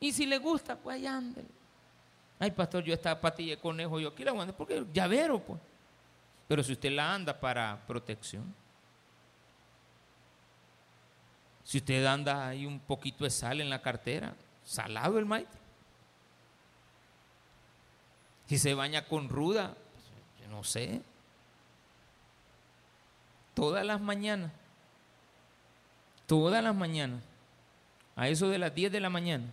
Y 0.00 0.10
si 0.10 0.24
le 0.24 0.38
gusta, 0.38 0.74
pues 0.74 0.96
allá 0.96 1.18
ándele. 1.18 1.48
Ay, 2.38 2.50
pastor, 2.50 2.82
yo 2.82 2.94
esta 2.94 3.20
patilla 3.20 3.54
de 3.54 3.60
conejo, 3.60 4.00
yo 4.00 4.08
aquí 4.08 4.24
la 4.24 4.32
ando 4.32 4.56
porque 4.56 4.86
llavero, 4.92 5.38
pues. 5.38 5.60
Pero 6.48 6.64
si 6.64 6.72
usted 6.72 6.90
la 6.90 7.14
anda 7.14 7.38
para 7.38 7.78
protección, 7.86 8.52
si 11.62 11.78
usted 11.78 12.04
anda 12.06 12.48
ahí 12.48 12.64
un 12.64 12.80
poquito 12.80 13.24
de 13.24 13.30
sal 13.30 13.60
en 13.60 13.68
la 13.68 13.82
cartera, 13.82 14.34
salado 14.64 15.18
el 15.18 15.26
maestro. 15.26 15.59
Si 18.50 18.58
se 18.58 18.74
baña 18.74 19.04
con 19.04 19.28
ruda, 19.28 19.76
no 20.50 20.64
sé. 20.64 21.02
Todas 23.54 23.86
las 23.86 24.00
mañanas, 24.00 24.50
todas 26.26 26.60
las 26.60 26.74
mañanas, 26.74 27.22
a 28.16 28.26
eso 28.26 28.48
de 28.48 28.58
las 28.58 28.74
10 28.74 28.90
de 28.90 28.98
la 28.98 29.08
mañana, 29.08 29.44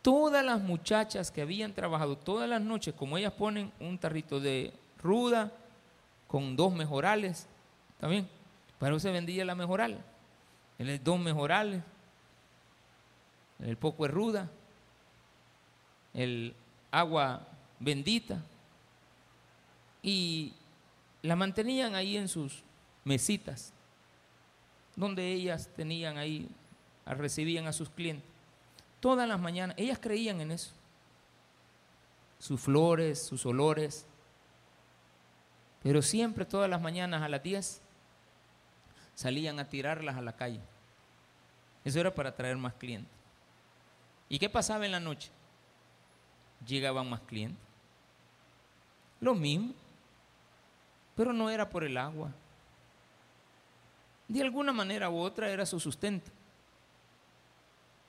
todas 0.00 0.44
las 0.44 0.60
muchachas 0.60 1.32
que 1.32 1.42
habían 1.42 1.74
trabajado 1.74 2.16
todas 2.16 2.48
las 2.48 2.60
noches, 2.60 2.94
como 2.94 3.18
ellas 3.18 3.32
ponen 3.32 3.72
un 3.80 3.98
tarrito 3.98 4.38
de 4.38 4.72
ruda 5.02 5.50
con 6.28 6.54
dos 6.54 6.72
mejorales, 6.72 7.48
también, 7.98 8.28
para 8.78 8.94
eso 8.94 9.00
se 9.00 9.10
vendía 9.10 9.44
la 9.44 9.56
mejoral, 9.56 10.04
el 10.78 11.02
dos 11.02 11.18
mejorales, 11.18 11.82
el 13.58 13.76
poco 13.76 14.04
de 14.04 14.12
ruda, 14.12 14.48
el 16.14 16.54
agua 16.92 17.48
bendita, 17.80 18.40
y 20.02 20.54
la 21.22 21.34
mantenían 21.34 21.94
ahí 21.94 22.16
en 22.16 22.28
sus 22.28 22.62
mesitas, 23.04 23.72
donde 24.94 25.32
ellas 25.32 25.68
tenían 25.74 26.16
ahí 26.16 26.48
recibían 27.14 27.66
a 27.66 27.72
sus 27.72 27.90
clientes. 27.90 28.28
Todas 29.00 29.28
las 29.28 29.40
mañanas, 29.40 29.76
ellas 29.78 29.98
creían 30.00 30.40
en 30.40 30.52
eso. 30.52 30.72
Sus 32.38 32.60
flores, 32.60 33.22
sus 33.22 33.44
olores. 33.46 34.06
Pero 35.82 36.02
siempre, 36.02 36.44
todas 36.44 36.68
las 36.68 36.80
mañanas 36.80 37.22
a 37.22 37.28
las 37.28 37.42
10, 37.42 37.80
salían 39.14 39.58
a 39.58 39.68
tirarlas 39.68 40.16
a 40.16 40.22
la 40.22 40.36
calle. 40.36 40.60
Eso 41.84 41.98
era 41.98 42.14
para 42.14 42.34
traer 42.34 42.56
más 42.56 42.74
clientes. 42.74 43.12
¿Y 44.28 44.38
qué 44.38 44.48
pasaba 44.48 44.84
en 44.84 44.92
la 44.92 45.00
noche? 45.00 45.30
Llegaban 46.66 47.08
más 47.08 47.20
clientes. 47.20 47.69
Lo 49.20 49.34
mismo, 49.34 49.74
pero 51.14 51.32
no 51.32 51.50
era 51.50 51.68
por 51.68 51.84
el 51.84 51.96
agua. 51.96 52.30
De 54.26 54.40
alguna 54.40 54.72
manera 54.72 55.10
u 55.10 55.18
otra 55.18 55.50
era 55.50 55.66
su 55.66 55.78
sustento. 55.78 56.30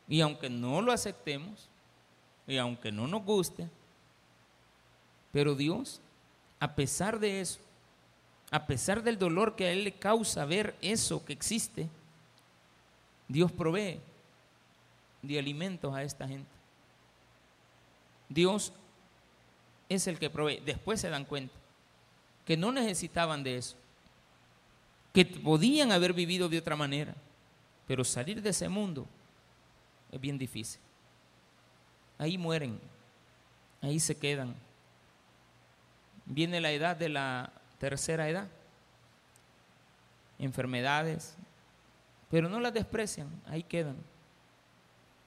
Y 0.08 0.22
aunque 0.22 0.50
no 0.50 0.82
lo 0.82 0.92
aceptemos, 0.92 1.68
y 2.48 2.58
aunque 2.58 2.92
no 2.92 3.08
nos 3.08 3.24
guste, 3.24 3.68
pero 5.32 5.56
Dios, 5.56 6.02
a 6.60 6.76
pesar 6.76 7.20
de 7.20 7.42
eso, 7.42 7.60
a 8.52 8.66
pesar 8.66 9.04
del 9.04 9.18
dolor 9.18 9.56
que 9.56 9.66
a 9.66 9.72
Él 9.72 9.84
le 9.84 9.94
causa 9.94 10.46
ver 10.46 10.76
eso 10.82 11.24
que 11.24 11.34
existe, 11.34 11.88
Dios 13.28 13.52
provee 13.52 14.00
de 15.22 15.40
alimentos 15.40 15.94
a 15.94 16.04
esta 16.04 16.28
gente. 16.28 16.50
Dios 18.28 18.74
es 19.94 20.08
el 20.08 20.20
que 20.20 20.30
provee. 20.30 20.62
Después 20.66 21.02
se 21.02 21.10
dan 21.10 21.26
cuenta 21.26 21.54
que 22.46 22.58
no 22.58 22.72
necesitaban 22.72 23.44
de 23.44 23.58
eso, 23.58 23.76
que 25.14 25.26
podían 25.26 25.92
haber 25.92 26.14
vivido 26.14 26.50
de 26.50 26.58
otra 26.58 26.76
manera, 26.76 27.16
pero 27.88 28.04
salir 28.04 28.42
de 28.42 28.50
ese 28.50 28.70
mundo 28.70 29.06
es 30.12 30.20
bien 30.20 30.38
difícil. 30.38 30.80
Ahí 32.18 32.38
mueren, 32.38 32.80
ahí 33.82 34.00
se 34.00 34.18
quedan. 34.18 34.56
Viene 36.26 36.62
la 36.62 36.72
edad 36.72 36.96
de 36.96 37.10
la 37.10 37.52
tercera 37.78 38.30
edad, 38.30 38.48
enfermedades, 40.40 41.36
pero 42.30 42.48
no 42.48 42.60
las 42.60 42.74
desprecian, 42.74 43.28
ahí 43.48 43.64
quedan, 43.64 43.98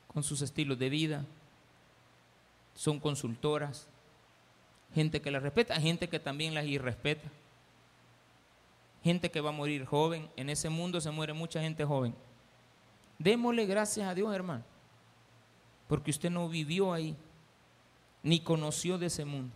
con 0.08 0.22
sus 0.22 0.40
estilos 0.40 0.78
de 0.78 0.88
vida, 0.88 1.24
son 2.74 2.98
consultoras, 2.98 3.86
gente 4.94 5.20
que 5.20 5.30
las 5.30 5.42
respeta, 5.42 5.80
gente 5.80 6.08
que 6.08 6.20
también 6.20 6.54
las 6.54 6.66
irrespeta, 6.66 7.28
gente 9.02 9.30
que 9.30 9.40
va 9.40 9.50
a 9.50 9.52
morir 9.52 9.84
joven, 9.84 10.30
en 10.36 10.50
ese 10.50 10.68
mundo 10.68 11.00
se 11.00 11.10
muere 11.10 11.32
mucha 11.32 11.60
gente 11.60 11.84
joven. 11.84 12.14
Démosle 13.18 13.66
gracias 13.66 14.08
a 14.08 14.14
Dios, 14.14 14.34
hermano 14.34 14.64
porque 15.88 16.10
usted 16.10 16.30
no 16.30 16.48
vivió 16.48 16.92
ahí, 16.92 17.16
ni 18.22 18.40
conoció 18.40 18.98
de 18.98 19.06
ese 19.06 19.24
mundo. 19.24 19.54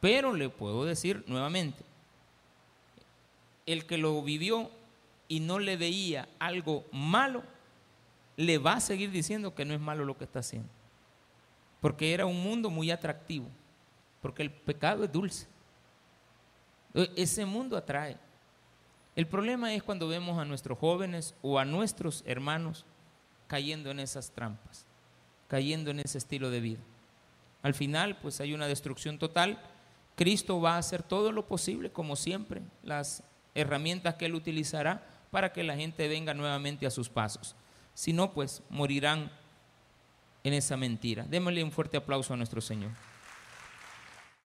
Pero 0.00 0.32
le 0.32 0.48
puedo 0.48 0.84
decir 0.84 1.24
nuevamente, 1.26 1.84
el 3.66 3.86
que 3.86 3.98
lo 3.98 4.22
vivió 4.22 4.70
y 5.28 5.40
no 5.40 5.58
le 5.58 5.76
veía 5.76 6.28
algo 6.38 6.84
malo, 6.92 7.42
le 8.36 8.58
va 8.58 8.74
a 8.74 8.80
seguir 8.80 9.10
diciendo 9.10 9.54
que 9.54 9.64
no 9.64 9.74
es 9.74 9.80
malo 9.80 10.04
lo 10.04 10.16
que 10.16 10.24
está 10.24 10.38
haciendo. 10.38 10.68
Porque 11.80 12.14
era 12.14 12.26
un 12.26 12.42
mundo 12.42 12.70
muy 12.70 12.90
atractivo, 12.90 13.46
porque 14.20 14.42
el 14.42 14.50
pecado 14.50 15.04
es 15.04 15.12
dulce. 15.12 15.46
E, 16.94 17.10
ese 17.16 17.44
mundo 17.44 17.76
atrae. 17.76 18.16
El 19.16 19.26
problema 19.26 19.74
es 19.74 19.82
cuando 19.82 20.08
vemos 20.08 20.38
a 20.38 20.44
nuestros 20.44 20.78
jóvenes 20.78 21.34
o 21.42 21.58
a 21.58 21.64
nuestros 21.64 22.22
hermanos 22.26 22.84
cayendo 23.46 23.90
en 23.90 23.98
esas 23.98 24.30
trampas, 24.30 24.86
cayendo 25.48 25.90
en 25.90 26.00
ese 26.00 26.18
estilo 26.18 26.50
de 26.50 26.60
vida. 26.60 26.80
Al 27.62 27.74
final, 27.74 28.16
pues 28.18 28.40
hay 28.40 28.54
una 28.54 28.68
destrucción 28.68 29.18
total. 29.18 29.60
Cristo 30.16 30.60
va 30.60 30.76
a 30.76 30.78
hacer 30.78 31.02
todo 31.02 31.32
lo 31.32 31.46
posible, 31.46 31.90
como 31.90 32.16
siempre, 32.16 32.62
las 32.82 33.22
herramientas 33.54 34.14
que 34.14 34.26
Él 34.26 34.34
utilizará 34.34 35.04
para 35.30 35.52
que 35.52 35.64
la 35.64 35.76
gente 35.76 36.08
venga 36.08 36.32
nuevamente 36.34 36.86
a 36.86 36.90
sus 36.90 37.08
pasos. 37.08 37.56
Si 37.94 38.12
no, 38.12 38.32
pues 38.32 38.62
morirán 38.70 39.30
en 40.44 40.54
esa 40.54 40.76
mentira. 40.76 41.24
Démosle 41.28 41.64
un 41.64 41.72
fuerte 41.72 41.96
aplauso 41.96 42.32
a 42.32 42.36
nuestro 42.36 42.60
Señor. 42.60 42.92